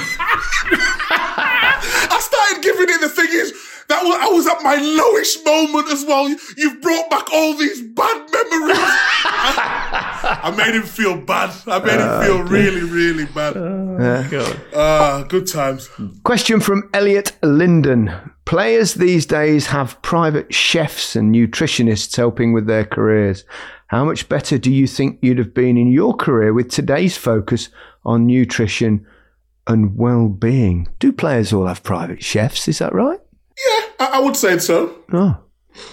I 1.10 2.18
started 2.20 2.62
giving 2.62 2.88
it. 2.88 3.00
The 3.00 3.08
thing 3.08 3.28
is, 3.30 3.52
that 3.88 4.02
was 4.04 4.18
I 4.20 4.26
was 4.28 4.46
at 4.46 4.62
my 4.62 4.76
lowest 4.76 5.44
moment 5.44 5.90
as 5.92 6.04
well. 6.04 6.28
You- 6.28 6.38
You've 6.56 6.80
brought 6.82 7.08
back 7.10 7.32
all 7.32 7.54
these 7.54 7.80
bad 7.82 8.16
memories. 8.32 8.78
I, 8.80 10.40
I 10.44 10.50
made 10.56 10.74
him 10.74 10.82
feel 10.82 11.16
bad. 11.20 11.50
I 11.66 11.78
made 11.78 12.00
him 12.00 12.22
feel 12.24 12.42
really, 12.42 12.82
really 12.82 13.24
bad. 13.26 13.56
Ah, 14.74 15.24
good 15.28 15.46
times. 15.46 15.88
Question 16.24 16.60
from 16.60 16.88
Elliot 16.92 17.32
Linden. 17.42 18.12
Players 18.48 18.94
these 18.94 19.26
days 19.26 19.66
have 19.66 20.00
private 20.00 20.54
chefs 20.54 21.14
and 21.14 21.34
nutritionists 21.34 22.16
helping 22.16 22.54
with 22.54 22.66
their 22.66 22.86
careers. 22.86 23.44
How 23.88 24.06
much 24.06 24.26
better 24.26 24.56
do 24.56 24.72
you 24.72 24.86
think 24.86 25.18
you'd 25.20 25.36
have 25.36 25.52
been 25.52 25.76
in 25.76 25.92
your 25.92 26.16
career 26.16 26.54
with 26.54 26.70
today's 26.70 27.14
focus 27.14 27.68
on 28.06 28.26
nutrition 28.26 29.06
and 29.66 29.98
well 29.98 30.30
being? 30.30 30.88
Do 30.98 31.12
players 31.12 31.52
all 31.52 31.66
have 31.66 31.82
private 31.82 32.24
chefs? 32.24 32.68
Is 32.68 32.78
that 32.78 32.94
right? 32.94 33.20
Yeah, 33.58 33.84
I, 34.00 34.20
would 34.20 34.34
say 34.34 34.56
so. 34.56 34.98
Oh. 35.12 35.36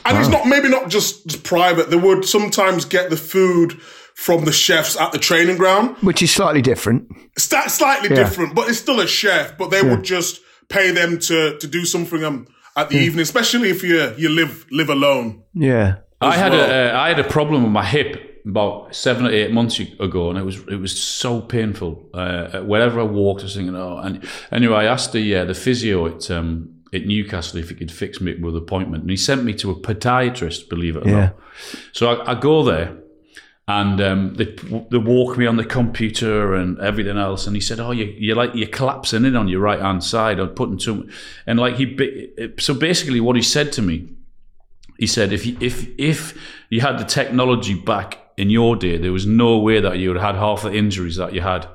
And 0.05 0.17
it's 0.17 0.29
not 0.29 0.47
maybe 0.47 0.69
not 0.69 0.89
just, 0.89 1.43
private. 1.43 1.89
They 1.89 1.97
would 1.97 2.23
sometimes 2.23 2.85
get 2.85 3.09
the 3.09 3.17
food 3.17 3.73
from 4.13 4.45
the 4.45 4.53
chefs 4.53 4.95
at 4.97 5.11
the 5.11 5.19
training 5.19 5.57
ground. 5.57 5.97
Which 5.97 6.21
is 6.21 6.31
slightly 6.31 6.61
different. 6.61 7.09
Slightly 7.37 8.07
Yeah. 8.07 8.15
different, 8.15 8.55
but 8.55 8.69
it's 8.69 8.79
still 8.79 9.01
a 9.01 9.07
chef. 9.07 9.57
But 9.57 9.71
they 9.71 9.81
would 9.81 10.03
just 10.05 10.39
pay 10.69 10.91
them 10.91 11.19
to 11.19 11.58
to 11.60 11.67
do 11.67 11.86
something 11.86 12.23
um, 12.23 12.47
at 12.75 12.89
the 12.89 12.97
evening, 12.97 13.21
especially 13.21 13.69
if 13.69 13.84
you 13.84 14.13
you 14.17 14.30
live 14.30 14.65
live 14.71 14.89
alone. 14.89 15.43
Yeah. 15.54 15.95
I 16.21 16.38
had 16.38 16.51
well. 16.51 16.69
a 16.69 16.93
uh, 16.93 16.99
I 17.06 17.08
had 17.10 17.19
a 17.19 17.23
problem 17.30 17.63
with 17.63 17.71
my 17.71 17.86
hip 17.86 18.43
about 18.47 18.95
seven 18.95 19.25
or 19.25 19.32
eight 19.32 19.51
months 19.51 19.80
ago, 19.80 20.30
and 20.30 20.38
it 20.39 20.43
was 20.45 20.58
it 20.67 20.80
was 20.80 20.97
so 20.99 21.41
painful. 21.41 22.10
Uh, 22.13 22.62
wherever 22.62 22.99
I 22.99 23.04
walked, 23.04 23.41
I 23.41 23.45
was 23.45 23.56
thinking, 23.56 23.75
oh. 23.75 23.97
And 23.97 24.23
anyway, 24.51 24.78
I 24.78 24.86
asked 24.86 25.12
the 25.13 25.36
uh, 25.36 25.45
the 25.45 25.54
physio 25.54 26.08
at 26.08 26.32
um, 26.32 26.69
at 26.93 27.06
Newcastle 27.06 27.60
if 27.60 27.69
he 27.69 27.75
could 27.75 27.91
fix 27.91 28.21
me 28.21 28.34
with 28.36 28.56
an 28.56 28.62
appointment, 28.62 29.04
and 29.04 29.10
he 29.10 29.17
sent 29.17 29.43
me 29.43 29.54
to 29.56 29.71
a 29.71 29.75
podiatrist. 29.75 30.69
Believe 30.69 30.95
it 30.95 31.06
or 31.06 31.10
Yeah. 31.10 31.19
not. 31.19 31.36
So 31.91 32.08
I, 32.12 32.32
I 32.32 32.39
go 32.39 32.63
there. 32.63 32.97
And 33.67 33.99
um, 33.99 34.36
they, 34.36 34.45
they 34.91 34.99
walk 34.99 35.39
me 35.39 35.47
on 35.47 35.58
the 35.58 35.65
computer 35.65 36.54
and 36.54 36.80
everything 36.80 37.17
else. 37.17 37.47
And 37.47 37.56
he 37.56 37.62
said, 37.62 37.80
"Oh, 37.80 37.89
you 37.89 38.06
you're 38.06 38.36
like 38.36 38.51
you're 38.54 38.67
collapsing 38.67 39.25
in 39.25 39.36
on 39.36 39.47
your 39.47 39.60
right 39.60 39.80
hand 39.82 40.04
side. 40.04 40.39
I'm 40.39 40.49
putting 40.49 40.78
too." 40.78 40.95
Much. 40.95 41.13
And 41.47 41.58
like 41.58 41.75
he, 41.75 42.30
so 42.60 42.75
basically, 42.75 43.19
what 43.19 43.36
he 43.36 43.41
said 43.41 43.71
to 43.73 43.82
me 43.82 44.10
he 44.97 45.08
said 45.08 45.34
if 45.34 45.45
you, 45.45 45.58
if 45.60 45.88
if 45.97 46.38
you 46.69 46.82
had 46.82 46.97
the 46.97 47.04
technology 47.04 47.73
back 47.73 48.19
in 48.38 48.49
your 48.49 48.75
day, 48.75 48.97
there 48.97 49.12
was 49.12 49.25
no 49.25 49.58
way 49.60 49.80
that 49.80 49.97
you 49.97 50.10
would 50.10 50.17
have 50.17 50.36
had 50.36 50.39
half 50.39 50.63
the 50.63 50.73
injuries 50.73 51.17
that 51.17 51.34
you 51.34 51.41
had. 51.41 51.67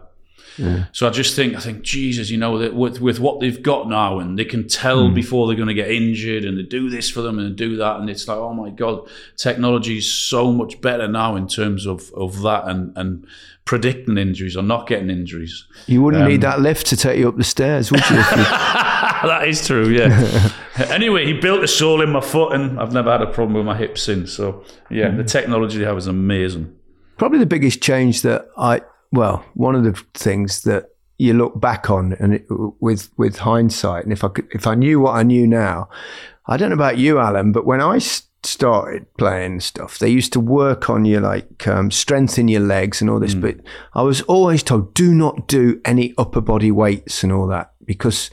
So 0.92 1.06
I 1.06 1.10
just 1.10 1.36
think 1.36 1.56
I 1.56 1.60
think 1.60 1.82
Jesus, 1.82 2.30
you 2.30 2.36
know, 2.36 2.58
that 2.58 2.74
with 2.74 3.00
with 3.00 3.20
what 3.20 3.40
they've 3.40 3.62
got 3.62 3.88
now, 3.88 4.18
and 4.18 4.38
they 4.38 4.44
can 4.44 4.68
tell 4.68 5.08
hmm. 5.08 5.14
before 5.14 5.46
they're 5.46 5.56
going 5.56 5.68
to 5.68 5.74
get 5.74 5.90
injured, 5.90 6.44
and 6.44 6.58
they 6.58 6.62
do 6.62 6.90
this 6.90 7.10
for 7.10 7.22
them 7.22 7.38
and 7.38 7.50
they 7.50 7.54
do 7.54 7.76
that, 7.76 8.00
and 8.00 8.10
it's 8.10 8.28
like, 8.28 8.38
oh 8.38 8.54
my 8.54 8.70
god, 8.70 9.08
technology 9.36 9.98
is 9.98 10.12
so 10.12 10.52
much 10.52 10.80
better 10.80 11.08
now 11.08 11.36
in 11.36 11.48
terms 11.48 11.86
of 11.86 12.12
of 12.12 12.42
that 12.42 12.66
and 12.66 12.96
and 12.96 13.26
predicting 13.64 14.18
injuries 14.18 14.56
or 14.56 14.62
not 14.62 14.88
getting 14.88 15.10
injuries. 15.10 15.64
You 15.86 16.02
wouldn't 16.02 16.28
need 16.28 16.44
um, 16.44 16.50
that 16.50 16.60
lift 16.60 16.88
to 16.88 16.96
take 16.96 17.18
you 17.18 17.28
up 17.28 17.36
the 17.36 17.44
stairs, 17.44 17.92
would 17.92 18.00
you? 18.10 18.16
you- 18.16 18.22
that 19.22 19.44
is 19.46 19.64
true, 19.64 19.88
yeah. 19.90 20.50
anyway, 20.88 21.24
he 21.24 21.34
built 21.34 21.62
a 21.62 21.68
sole 21.68 22.02
in 22.02 22.10
my 22.10 22.20
foot, 22.20 22.52
and 22.52 22.80
I've 22.80 22.92
never 22.92 23.12
had 23.12 23.22
a 23.22 23.26
problem 23.26 23.54
with 23.54 23.66
my 23.66 23.76
hip 23.76 23.96
since. 23.96 24.32
So, 24.32 24.64
yeah, 24.90 25.10
the 25.10 25.22
hmm. 25.22 25.26
technology 25.26 25.78
they 25.78 25.84
have 25.84 25.96
is 25.98 26.08
amazing. 26.08 26.74
Probably 27.16 27.38
the 27.38 27.46
biggest 27.46 27.80
change 27.80 28.22
that 28.22 28.48
I, 28.56 28.80
well, 29.12 29.44
one 29.54 29.74
of 29.74 29.84
the 29.84 30.00
things 30.14 30.62
that 30.62 30.90
you 31.18 31.34
look 31.34 31.60
back 31.60 31.90
on 31.90 32.14
and 32.14 32.34
it, 32.34 32.46
with 32.80 33.10
with 33.16 33.38
hindsight, 33.38 34.04
and 34.04 34.12
if 34.12 34.24
I 34.24 34.28
could, 34.28 34.48
if 34.52 34.66
I 34.66 34.74
knew 34.74 35.00
what 35.00 35.16
I 35.16 35.22
knew 35.22 35.46
now, 35.46 35.88
I 36.46 36.56
don't 36.56 36.70
know 36.70 36.74
about 36.74 36.98
you, 36.98 37.18
Alan, 37.18 37.52
but 37.52 37.66
when 37.66 37.80
I 37.80 37.98
started 38.42 39.06
playing 39.18 39.60
stuff, 39.60 39.98
they 39.98 40.08
used 40.08 40.32
to 40.32 40.40
work 40.40 40.88
on 40.88 41.04
you 41.04 41.20
like 41.20 41.66
um, 41.68 41.90
strength 41.90 42.38
in 42.38 42.48
your 42.48 42.62
legs 42.62 43.00
and 43.00 43.10
all 43.10 43.20
this. 43.20 43.34
But 43.34 43.56
I 43.94 44.02
was 44.02 44.22
always 44.22 44.62
told, 44.62 44.94
do 44.94 45.14
not 45.14 45.46
do 45.46 45.80
any 45.84 46.14
upper 46.16 46.40
body 46.40 46.70
weights 46.70 47.22
and 47.22 47.32
all 47.32 47.46
that 47.48 47.72
because 47.84 48.30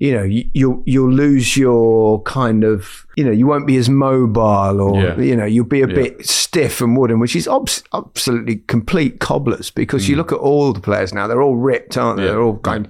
you 0.00 0.12
know, 0.16 0.22
you, 0.24 0.50
you'll 0.54 0.82
you'll 0.86 1.12
lose 1.12 1.56
your 1.56 2.22
kind 2.22 2.64
of, 2.64 3.06
you 3.16 3.22
know, 3.24 3.30
you 3.30 3.46
won't 3.46 3.66
be 3.66 3.76
as 3.76 3.88
mobile, 3.88 4.80
or 4.80 5.00
Yeah. 5.00 5.18
you 5.20 5.36
know, 5.36 5.44
you'll 5.44 5.64
be 5.66 5.82
a 5.82 5.86
Yeah. 5.86 5.94
bit 5.94 6.26
stiff 6.26 6.80
and 6.80 6.96
wooden, 6.96 7.20
which 7.20 7.36
is 7.36 7.46
obs- 7.46 7.84
absolutely 7.94 8.56
complete 8.66 9.20
cobblers. 9.20 9.70
Because 9.70 10.08
you 10.08 10.16
look 10.16 10.32
at 10.32 10.38
all 10.38 10.72
the 10.72 10.80
players 10.80 11.12
now; 11.14 11.26
they're 11.26 11.42
all 11.42 11.56
ripped, 11.56 11.96
aren't 11.96 12.16
they? 12.16 12.22
Mm. 12.22 12.26
Yeah. 12.26 12.32
They're 12.32 12.42
all 12.42 12.58
kind. 12.58 12.88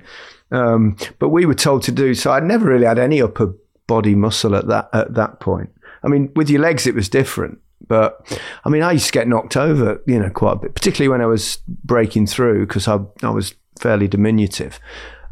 Um, 0.52 0.96
but 1.18 1.28
we 1.28 1.46
were 1.46 1.54
told 1.54 1.82
to 1.82 1.92
do 1.92 2.14
so. 2.14 2.32
I'd 2.32 2.44
never 2.44 2.66
really 2.66 2.86
had 2.86 2.98
any 2.98 3.20
upper 3.20 3.54
body 3.86 4.14
muscle 4.14 4.54
at 4.54 4.68
that 4.68 4.88
at 4.92 5.14
that 5.14 5.40
point. 5.40 5.70
I 6.04 6.08
mean, 6.08 6.30
with 6.36 6.48
your 6.48 6.60
legs, 6.62 6.86
it 6.86 6.94
was 6.94 7.08
different. 7.08 7.58
But 7.88 8.38
I 8.64 8.68
mean, 8.68 8.82
I 8.82 8.92
used 8.92 9.06
to 9.06 9.12
get 9.12 9.26
knocked 9.26 9.56
over, 9.56 10.00
you 10.06 10.18
know, 10.20 10.30
quite 10.30 10.52
a 10.52 10.60
bit, 10.60 10.74
particularly 10.76 11.08
when 11.08 11.20
I 11.20 11.26
was 11.26 11.58
breaking 11.84 12.28
through 12.28 12.66
because 12.66 12.86
I, 12.86 13.00
I 13.24 13.30
was 13.30 13.54
fairly 13.80 14.06
diminutive. 14.06 14.78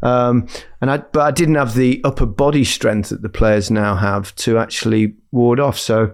Um, 0.01 0.47
and 0.81 0.89
I, 0.89 0.97
but 0.97 1.21
I 1.21 1.31
didn't 1.31 1.55
have 1.55 1.73
the 1.75 2.01
upper 2.03 2.25
body 2.25 2.63
strength 2.63 3.09
that 3.09 3.21
the 3.21 3.29
players 3.29 3.69
now 3.69 3.95
have 3.95 4.33
to 4.35 4.57
actually 4.57 5.15
ward 5.31 5.59
off. 5.59 5.77
So 5.77 6.13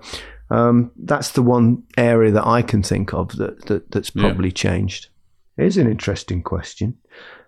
um, 0.50 0.92
that's 0.98 1.32
the 1.32 1.42
one 1.44 1.84
area 1.98 2.32
that 2.32 2.48
I 2.48 2.62
can 2.62 2.82
think 2.84 3.14
of 3.14 3.36
that, 3.38 3.66
that 3.68 3.92
that's 3.92 4.12
Yeah. 4.16 4.24
probably 4.24 4.52
changed. 4.52 5.10
Here's 5.58 5.78
an 5.78 5.90
interesting 5.90 6.42
question 6.44 6.98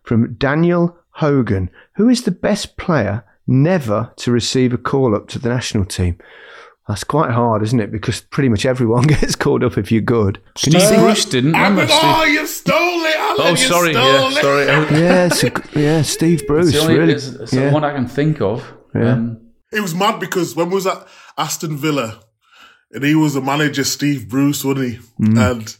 from 0.03 0.33
Daniel 0.35 0.97
Hogan. 1.11 1.69
Who 1.95 2.07
is 2.09 2.23
the 2.23 2.31
best 2.31 2.77
player 2.77 3.23
never 3.47 4.11
to 4.17 4.31
receive 4.31 4.73
a 4.73 4.77
call 4.77 5.15
up 5.15 5.27
to 5.29 5.39
the 5.39 5.49
national 5.49 5.85
team? 5.85 6.17
That's 6.87 7.03
quite 7.03 7.31
hard, 7.31 7.63
isn't 7.63 7.79
it? 7.79 7.91
Because 7.91 8.21
pretty 8.21 8.47
much 8.49 8.65
everyone 8.65 9.03
gets 9.07 9.35
called 9.35 9.63
up 9.63 9.77
if 9.77 9.91
you're 9.91 10.01
good. 10.01 10.39
Can 10.55 10.73
you 10.73 10.79
Steve 10.79 10.89
think? 10.89 11.01
Bruce 11.01 11.25
didn't. 11.25 11.51
Remember, 11.51 11.81
mean, 11.81 11.89
Steve? 11.89 12.01
oh, 12.03 12.23
you 12.23 12.47
stole 12.47 12.77
it, 12.79 13.15
Alan. 13.17 13.41
Oh, 13.41 13.49
you 13.49 13.57
sorry. 13.57 13.93
stole 13.93 14.31
Yeah, 14.31 14.37
it. 14.37 14.41
sorry. 14.41 14.65
Yeah, 15.01 15.25
it's 15.27 15.43
a, 15.43 15.79
yeah, 15.79 16.01
Steve 16.01 16.47
Bruce. 16.47 16.67
It's 16.69 16.77
the 16.77 16.81
only 16.83 16.97
really, 16.97 17.13
it's, 17.13 17.27
it's 17.27 17.53
yeah. 17.53 17.67
the 17.67 17.73
one 17.73 17.83
I 17.83 17.93
can 17.93 18.07
think 18.07 18.41
of. 18.41 18.65
Yeah. 18.95 19.13
Um, 19.13 19.41
It 19.71 19.81
was 19.81 19.93
mad 19.93 20.19
because 20.19 20.55
when 20.55 20.69
we 20.69 20.75
was 20.75 20.87
at 20.87 21.05
Aston 21.37 21.75
Villa, 21.77 22.21
and 22.91 23.03
he 23.03 23.15
was 23.15 23.33
the 23.33 23.41
manager, 23.41 23.83
Steve 23.83 24.29
Bruce, 24.29 24.63
wasn't 24.63 24.87
he? 24.91 24.99
And 25.19 25.75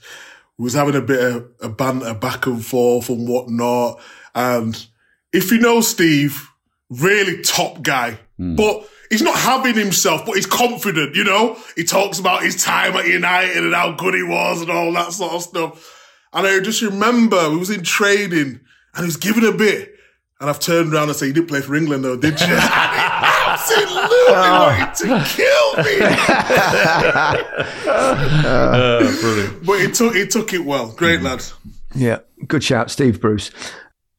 we 0.57 0.63
was 0.65 0.73
having 0.73 0.95
a 0.95 1.01
bit 1.01 1.23
of 1.23 1.47
a 1.61 1.69
banter 1.69 2.13
back 2.15 2.45
and 2.47 2.63
forth 2.63 3.07
and 3.09 3.29
whatnot. 3.29 4.01
And 4.35 4.85
if 5.31 5.51
you 5.51 5.59
know 5.59 5.79
Steve, 5.79 6.49
really 6.89 7.41
top 7.43 7.81
guy, 7.81 8.19
but 8.37 8.85
he's 9.09 9.21
not 9.21 9.37
having 9.37 9.75
himself, 9.75 10.25
but 10.25 10.35
he's 10.35 10.45
confident, 10.45 11.15
you 11.15 11.23
know? 11.23 11.57
He 11.75 11.83
talks 11.83 12.19
about 12.19 12.43
his 12.43 12.63
time 12.63 12.95
at 12.95 13.07
United 13.07 13.57
and 13.57 13.73
how 13.73 13.91
good 13.93 14.13
he 14.13 14.23
was 14.23 14.61
and 14.61 14.71
all 14.71 14.91
that 14.93 15.11
sort 15.13 15.33
of 15.33 15.41
stuff. 15.41 15.93
And 16.33 16.45
I 16.45 16.59
just 16.59 16.81
remember 16.81 17.49
we 17.49 17.57
was 17.57 17.69
in 17.69 17.83
training 17.83 18.59
and 18.93 18.99
he 18.99 19.05
was 19.05 19.17
giving 19.17 19.45
a 19.45 19.51
bit. 19.51 19.93
And 20.39 20.49
I've 20.49 20.59
turned 20.59 20.93
around 20.93 21.09
and 21.09 21.17
said, 21.17 21.25
you 21.27 21.33
didn't 21.33 21.47
play 21.47 21.61
for 21.61 21.75
England 21.75 22.03
though, 22.03 22.17
did 22.17 22.39
you? 22.39 22.47
Absolutely 22.49 24.07
wanted 24.29 24.93
to 24.95 25.05
kill 25.35 25.77
me. 25.83 25.99
uh, 28.45 29.19
brilliant. 29.21 29.65
But 29.65 29.79
he 29.81 29.91
took, 29.91 30.15
he 30.15 30.27
took 30.27 30.53
it 30.53 30.63
well. 30.63 30.91
Great 30.91 31.21
lad. 31.21 31.43
Yeah, 31.95 32.19
good 32.47 32.63
shout, 32.63 32.91
Steve 32.91 33.19
Bruce. 33.19 33.51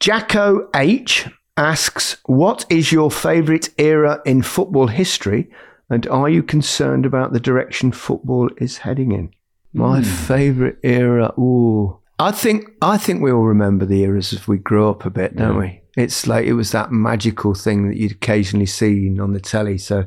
Jacko 0.01 0.69
H 0.75 1.27
asks, 1.59 2.17
"What 2.27 2.65
is 2.71 2.93
your 2.93 3.11
favourite 3.11 3.69
era 3.79 4.23
in 4.25 4.43
football 4.43 4.87
history, 4.87 5.51
and 5.91 6.07
are 6.07 6.29
you 6.29 6.43
concerned 6.43 7.05
about 7.05 7.33
the 7.33 7.41
direction 7.41 7.93
football 7.93 8.49
is 8.59 8.79
heading 8.79 9.13
in?" 9.13 9.31
My 9.73 9.99
hmm. 9.99 10.05
favourite 10.05 10.77
era. 10.83 11.35
Ooh, 11.39 11.99
I 12.19 12.31
think 12.31 12.71
I 12.81 12.97
think 12.97 13.21
we 13.21 13.33
all 13.33 13.43
remember 13.43 13.85
the 13.85 14.03
eras 14.03 14.33
as 14.33 14.49
we 14.49 14.59
grow 14.59 14.91
up 14.91 15.05
a 15.05 15.11
bit, 15.11 15.37
don't 15.37 15.59
we? 15.59 15.83
It's 15.97 16.27
like 16.27 16.47
it 16.47 16.55
was 16.55 16.71
that 16.71 16.93
magical 16.93 17.55
thing 17.55 17.89
that 17.89 17.97
you'd 17.97 18.13
occasionally 18.13 18.67
seen 18.67 19.21
on 19.21 19.33
the 19.33 19.41
telly. 19.41 19.79
So, 19.79 20.05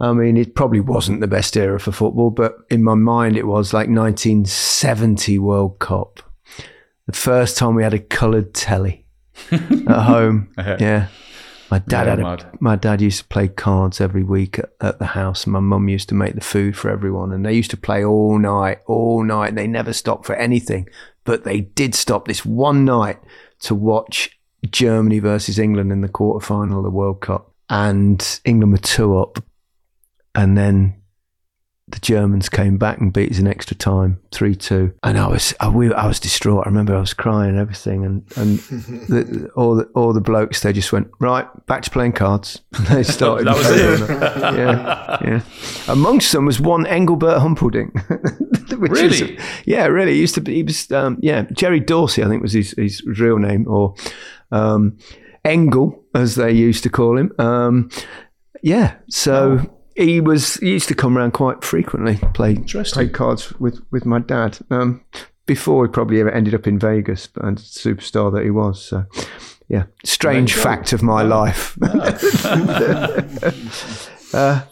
I 0.00 0.12
mean, 0.12 0.36
it 0.36 0.54
probably 0.54 0.80
wasn't 0.80 1.20
the 1.20 1.26
best 1.26 1.56
era 1.56 1.80
for 1.80 1.92
football, 1.92 2.30
but 2.30 2.56
in 2.70 2.84
my 2.84 2.94
mind, 2.94 3.36
it 3.36 3.46
was 3.46 3.72
like 3.72 3.88
1970 3.88 5.38
World 5.38 5.78
Cup. 5.78 6.20
The 7.06 7.14
first 7.14 7.56
time 7.56 7.74
we 7.74 7.82
had 7.82 7.94
a 7.94 7.98
coloured 7.98 8.52
telly 8.52 9.06
at 9.52 10.02
home. 10.02 10.52
Yeah. 10.58 11.08
My 11.70 11.80
dad 11.80 12.06
Yeah, 12.06 12.28
had 12.30 12.40
a, 12.40 12.52
my 12.60 12.76
dad 12.76 13.02
used 13.02 13.18
to 13.20 13.28
play 13.28 13.48
cards 13.48 14.00
every 14.00 14.22
week 14.22 14.58
at, 14.58 14.70
at 14.80 14.98
the 14.98 15.04
house. 15.06 15.46
My 15.46 15.60
mum 15.60 15.88
used 15.90 16.08
to 16.08 16.14
make 16.14 16.34
the 16.34 16.40
food 16.40 16.76
for 16.78 16.90
everyone, 16.90 17.30
and 17.30 17.44
they 17.44 17.52
used 17.52 17.70
to 17.72 17.76
play 17.76 18.02
all 18.02 18.38
night, 18.38 18.78
all 18.86 19.22
night. 19.22 19.48
And 19.48 19.58
they 19.58 19.66
never 19.66 19.92
stopped 19.92 20.24
for 20.24 20.34
anything, 20.36 20.88
but 21.24 21.44
they 21.44 21.60
did 21.60 21.94
stop 21.94 22.26
this 22.26 22.42
one 22.44 22.86
night 22.86 23.18
to 23.60 23.74
watch 23.74 24.30
Germany 24.70 25.18
versus 25.18 25.58
England 25.58 25.92
in 25.92 26.00
the 26.00 26.08
quarter 26.08 26.44
final 26.44 26.78
of 26.78 26.84
the 26.84 26.90
World 26.90 27.20
Cup, 27.20 27.52
and 27.68 28.40
England 28.46 28.72
were 28.72 28.78
two 28.78 29.18
up, 29.18 29.44
and 30.34 30.56
then 30.56 30.97
the 31.90 31.98
Germans 32.00 32.48
came 32.48 32.76
back 32.76 32.98
and 32.98 33.12
beat 33.12 33.30
us 33.32 33.38
in 33.38 33.46
extra 33.46 33.74
time, 33.76 34.20
three 34.32 34.54
two, 34.54 34.92
and 35.02 35.16
I 35.18 35.26
was 35.28 35.54
I, 35.60 35.68
we, 35.68 35.92
I 35.92 36.06
was 36.06 36.20
distraught. 36.20 36.66
I 36.66 36.68
remember 36.68 36.94
I 36.94 37.00
was 37.00 37.14
crying 37.14 37.50
and 37.50 37.58
everything, 37.58 38.04
and 38.04 38.22
and 38.36 38.58
the, 39.08 39.50
all 39.56 39.74
the 39.74 39.84
all 39.94 40.12
the 40.12 40.20
blokes 40.20 40.60
they 40.62 40.72
just 40.72 40.92
went 40.92 41.08
right 41.18 41.46
back 41.66 41.82
to 41.82 41.90
playing 41.90 42.12
cards. 42.12 42.60
And 42.76 42.86
they 42.88 43.02
started. 43.02 43.46
That 43.46 43.56
was 43.56 43.70
it. 43.70 44.10
yeah, 44.58 45.18
yeah. 45.24 45.40
Amongst 45.88 46.32
them 46.32 46.44
was 46.46 46.60
one 46.60 46.86
Engelbert 46.86 47.38
Humperdinck. 47.40 47.92
which 48.78 48.92
is- 49.00 49.20
Really? 49.22 49.38
yeah, 49.64 49.86
really. 49.86 50.12
He 50.14 50.20
used 50.20 50.34
to 50.34 50.40
be. 50.40 50.54
He 50.56 50.62
was 50.62 50.90
um, 50.92 51.18
yeah 51.22 51.42
Gerry 51.52 51.80
Dorsey, 51.80 52.22
I 52.22 52.28
think 52.28 52.42
was 52.42 52.52
his 52.52 52.72
his 52.76 53.02
real 53.04 53.38
name, 53.38 53.66
or 53.68 53.94
um, 54.52 54.98
Engel 55.44 56.04
as 56.14 56.34
they 56.34 56.52
used 56.52 56.82
to 56.82 56.90
call 56.90 57.16
him. 57.18 57.32
Um, 57.38 57.90
yeah, 58.62 58.96
so. 59.08 59.60
He 59.98 60.20
was 60.20 60.54
he 60.54 60.70
used 60.70 60.88
to 60.88 60.94
come 60.94 61.18
around 61.18 61.32
quite 61.32 61.64
frequently, 61.64 62.18
play 62.32 62.54
play 62.54 63.08
cards 63.08 63.52
with, 63.58 63.80
with 63.90 64.06
my 64.06 64.20
dad. 64.20 64.58
Um, 64.70 65.04
before 65.48 65.86
he 65.86 65.90
probably 65.90 66.20
ever 66.20 66.30
ended 66.30 66.54
up 66.54 66.68
in 66.68 66.78
Vegas, 66.78 67.28
and 67.36 67.58
superstar 67.58 68.32
that 68.32 68.44
he 68.44 68.50
was. 68.50 68.84
So, 68.84 69.06
yeah, 69.68 69.86
strange 70.04 70.54
There 70.54 70.60
you 70.60 70.64
go. 70.64 70.70
fact 70.70 70.92
of 70.92 71.02
my 71.02 71.22
life. 71.22 71.76
uh, 74.34 74.62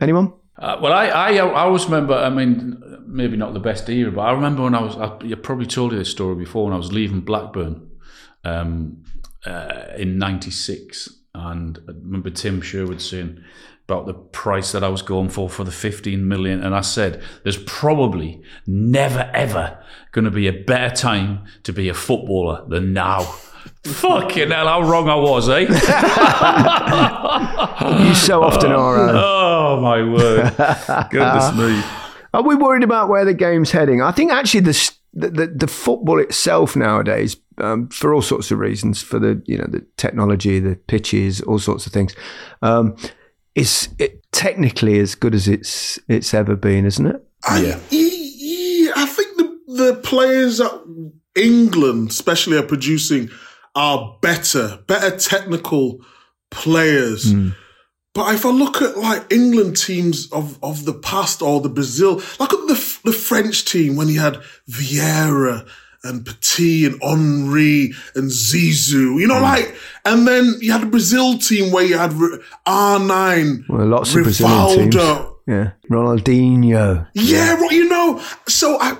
anyone? 0.00 0.32
Uh, 0.56 0.78
well, 0.80 0.94
I, 0.94 1.08
I 1.08 1.32
I 1.34 1.40
always 1.40 1.84
remember. 1.84 2.14
I 2.14 2.30
mean, 2.30 2.82
maybe 3.06 3.36
not 3.36 3.52
the 3.52 3.60
best 3.60 3.86
era, 3.90 4.10
but 4.10 4.22
I 4.22 4.32
remember 4.32 4.62
when 4.62 4.74
I 4.74 4.80
was. 4.80 4.96
I, 4.96 5.18
I 5.30 5.34
probably 5.34 5.66
told 5.66 5.92
you 5.92 5.98
this 5.98 6.10
story 6.10 6.36
before. 6.36 6.64
When 6.64 6.72
I 6.72 6.78
was 6.78 6.90
leaving 6.92 7.20
Blackburn 7.20 7.90
um, 8.44 9.04
uh, 9.44 9.88
in 9.98 10.16
'96, 10.16 11.10
and 11.34 11.78
I 11.88 11.92
remember 11.92 12.30
Tim 12.30 12.62
Sherwood 12.62 13.02
saying 13.02 13.44
about 13.90 14.06
the 14.06 14.14
price 14.14 14.72
that 14.72 14.84
I 14.84 14.88
was 14.88 15.02
going 15.02 15.30
for 15.30 15.48
for 15.48 15.64
the 15.64 15.72
15 15.72 16.26
million, 16.26 16.62
and 16.62 16.74
I 16.74 16.80
said, 16.80 17.22
"There's 17.42 17.56
probably 17.56 18.42
never 18.66 19.30
ever 19.34 19.82
going 20.12 20.26
to 20.26 20.30
be 20.30 20.46
a 20.46 20.52
better 20.52 20.94
time 20.94 21.44
to 21.64 21.72
be 21.72 21.88
a 21.88 21.94
footballer 21.94 22.64
than 22.68 22.92
now." 22.92 23.22
Fucking 23.84 24.50
hell, 24.50 24.68
how 24.68 24.82
wrong 24.82 25.08
I 25.08 25.16
was, 25.16 25.48
eh? 25.48 25.60
You 27.80 28.14
so 28.14 28.42
often 28.42 28.72
are. 28.72 28.98
Alan. 28.98 29.16
oh 29.16 29.80
my 29.80 30.02
word! 30.02 30.54
Goodness 31.10 31.52
me. 31.56 31.82
Are 32.32 32.42
we 32.42 32.54
worried 32.54 32.84
about 32.84 33.08
where 33.08 33.24
the 33.24 33.34
game's 33.34 33.70
heading? 33.70 34.02
I 34.02 34.12
think 34.12 34.30
actually 34.30 34.60
the 34.60 34.92
the, 35.12 35.28
the, 35.28 35.46
the 35.48 35.66
football 35.66 36.20
itself 36.20 36.76
nowadays, 36.76 37.36
um, 37.58 37.88
for 37.88 38.14
all 38.14 38.22
sorts 38.22 38.50
of 38.50 38.58
reasons, 38.58 39.02
for 39.02 39.18
the 39.18 39.42
you 39.46 39.58
know 39.58 39.66
the 39.68 39.84
technology, 39.96 40.60
the 40.60 40.76
pitches, 40.76 41.40
all 41.42 41.58
sorts 41.58 41.86
of 41.86 41.92
things, 41.92 42.14
um, 42.62 42.96
is 43.54 43.88
it 43.98 44.22
technically 44.32 44.98
as 44.98 45.14
good 45.14 45.34
as 45.34 45.48
it's 45.48 45.98
it's 46.08 46.34
ever 46.34 46.56
been, 46.56 46.86
isn't 46.86 47.06
it? 47.06 47.22
I, 47.44 47.62
Yeah. 47.62 47.78
yeah, 47.90 48.92
I 48.96 49.06
think 49.06 49.36
the, 49.36 49.60
the 49.66 50.00
players 50.02 50.58
that 50.58 50.72
England, 51.34 52.10
especially, 52.10 52.56
are 52.58 52.62
producing 52.62 53.30
are 53.74 54.18
better, 54.20 54.80
better 54.86 55.16
technical 55.16 56.00
players. 56.50 57.32
Hmm. 57.32 57.50
But 58.12 58.34
if 58.34 58.44
I 58.44 58.50
look 58.50 58.82
at 58.82 58.98
like 58.98 59.32
England 59.32 59.76
teams 59.76 60.30
of, 60.32 60.58
of 60.64 60.84
the 60.84 60.94
past 60.94 61.42
or 61.42 61.60
the 61.60 61.68
Brazil, 61.68 62.20
look 62.40 62.52
at 62.52 62.66
the 62.66 62.98
the 63.04 63.12
French 63.12 63.64
team 63.64 63.96
when 63.96 64.08
he 64.08 64.16
had 64.16 64.40
Vieira 64.68 65.68
and 66.02 66.24
Petit 66.24 66.86
and 66.86 66.98
Henry 67.02 67.92
and 68.14 68.30
Zizou, 68.30 69.20
you 69.20 69.26
know, 69.26 69.34
mm. 69.34 69.42
like, 69.42 69.74
and 70.04 70.26
then 70.26 70.54
you 70.60 70.72
had 70.72 70.82
a 70.82 70.86
Brazil 70.86 71.38
team 71.38 71.72
where 71.72 71.84
you 71.84 71.98
had 71.98 72.12
R 72.66 72.98
nine, 72.98 73.64
Well, 73.68 73.86
lots 73.86 74.14
of 74.14 74.22
Brazilian 74.24 74.90
teams. 74.90 74.94
Yeah, 75.46 75.72
Ronaldinho. 75.90 77.08
Yeah, 77.14 77.54
well, 77.54 77.72
you 77.72 77.88
know, 77.88 78.22
so 78.46 78.78
I, 78.80 78.96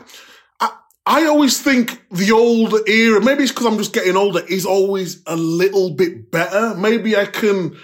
I, 0.60 0.70
I 1.06 1.24
always 1.26 1.60
think 1.62 2.02
the 2.10 2.32
old 2.32 2.74
era, 2.88 3.22
maybe 3.22 3.44
it's 3.44 3.52
because 3.52 3.66
I'm 3.66 3.78
just 3.78 3.92
getting 3.92 4.16
older, 4.16 4.40
is 4.48 4.66
always 4.66 5.22
a 5.26 5.36
little 5.36 5.90
bit 5.90 6.30
better. 6.30 6.74
Maybe 6.76 7.16
I 7.16 7.26
can. 7.26 7.76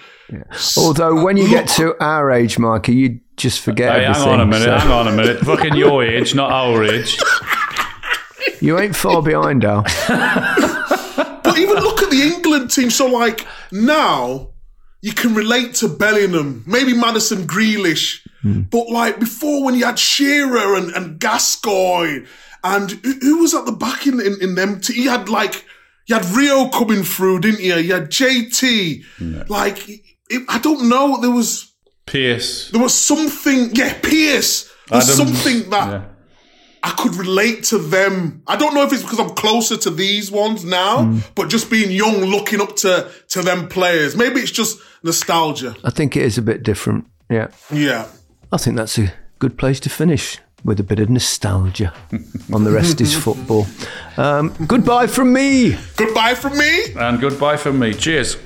s- 0.51 0.77
Although 0.77 1.23
when 1.23 1.37
you 1.37 1.43
look- 1.43 1.51
get 1.51 1.67
to 1.77 1.95
our 2.03 2.29
age, 2.31 2.59
Marky, 2.59 2.93
you 2.93 3.19
just 3.37 3.61
forget 3.61 3.93
Hey, 3.99 4.05
hang 4.05 4.27
on 4.27 4.39
a 4.41 4.45
minute, 4.45 4.65
so 4.65 4.77
hang 4.77 4.91
on 4.91 5.07
a 5.07 5.11
minute. 5.15 5.39
Fucking 5.39 5.75
your 5.75 6.03
age, 6.03 6.35
not 6.35 6.51
our 6.51 6.83
age. 6.83 7.17
You 8.61 8.79
ain't 8.79 8.95
far 8.95 9.21
behind, 9.21 9.63
Al. 9.63 9.83
but 10.07 11.57
even 11.57 11.75
look 11.75 12.01
at 12.01 12.09
the 12.09 12.31
England 12.35 12.71
team. 12.71 12.89
So, 12.89 13.07
like, 13.07 13.45
now, 13.71 14.49
you 15.01 15.13
can 15.13 15.35
relate 15.35 15.75
to 15.75 15.87
Bellingham, 15.87 16.63
maybe 16.65 16.93
Maddison 16.93 17.47
Grealish, 17.47 18.27
hmm. 18.41 18.61
but 18.61 18.89
like 18.89 19.19
before 19.19 19.63
when 19.63 19.75
you 19.75 19.85
had 19.85 19.99
Shearer 19.99 20.75
and, 20.75 20.91
and 20.91 21.19
Gascoigne, 21.19 22.25
and 22.63 22.91
who, 22.91 23.13
who 23.21 23.37
was 23.39 23.53
at 23.53 23.65
the 23.65 23.71
back 23.71 24.07
in, 24.07 24.19
in, 24.19 24.35
in 24.41 24.55
them? 24.55 24.81
T- 24.81 25.01
you 25.01 25.09
had 25.09 25.29
like, 25.29 25.65
you 26.07 26.15
had 26.15 26.25
Rio 26.25 26.69
coming 26.69 27.03
through, 27.03 27.39
didn't 27.41 27.61
you? 27.61 27.75
You 27.75 27.93
had 27.93 28.09
JT. 28.09 29.49
Like, 29.49 29.87
it, 29.87 30.43
I 30.49 30.57
don't 30.59 30.89
know, 30.89 31.21
there 31.21 31.31
was, 31.31 31.71
Pearce. 32.05 32.71
there 32.71 32.81
was 32.81 32.93
something, 32.93 33.69
yeah, 33.73 33.93
Pearce. 34.01 34.73
There's 34.89 35.09
Adams, 35.09 35.41
something 35.41 35.69
that 35.69 35.89
yeah. 35.89 36.03
I 36.87 36.91
could 37.01 37.15
relate 37.15 37.63
to 37.71 37.77
them. 37.77 38.41
I 38.47 38.55
don't 38.55 38.73
know 38.75 38.83
if 38.83 38.93
it's 38.93 39.03
because 39.03 39.19
I'm 39.19 39.31
closer 39.35 39.77
to 39.77 39.89
these 39.89 40.31
ones 40.31 40.63
now, 40.63 41.03
Hmm. 41.03 41.19
but 41.35 41.49
just 41.49 41.69
being 41.69 41.91
young, 41.91 42.17
looking 42.35 42.61
up 42.61 42.75
to, 42.77 43.09
to 43.33 43.41
them 43.41 43.67
players. 43.67 44.15
Maybe 44.15 44.39
it's 44.39 44.51
just 44.51 44.79
nostalgia. 45.03 45.75
I 45.83 45.89
think 45.89 46.15
it 46.15 46.23
is 46.23 46.37
a 46.37 46.41
bit 46.41 46.63
different. 46.63 47.05
Yeah. 47.29 47.47
Yeah. 47.71 48.05
I 48.53 48.57
think 48.57 48.77
that's 48.77 48.97
a 48.97 49.11
good 49.39 49.57
place 49.57 49.79
to 49.81 49.89
finish 49.89 50.39
with 50.63 50.79
a 50.79 50.83
bit 50.83 50.99
of 50.99 51.09
nostalgia 51.09 51.91
on 52.53 52.63
the 52.63 52.71
rest 52.71 53.01
is 53.01 53.13
football. 53.13 53.65
Um, 54.17 54.53
goodbye 54.65 55.07
from 55.07 55.33
me. 55.33 55.77
Goodbye 55.97 56.35
from 56.35 56.57
me. 56.57 56.93
And 56.95 57.19
goodbye 57.21 57.57
from 57.57 57.79
me. 57.79 57.93
Cheers. 57.93 58.37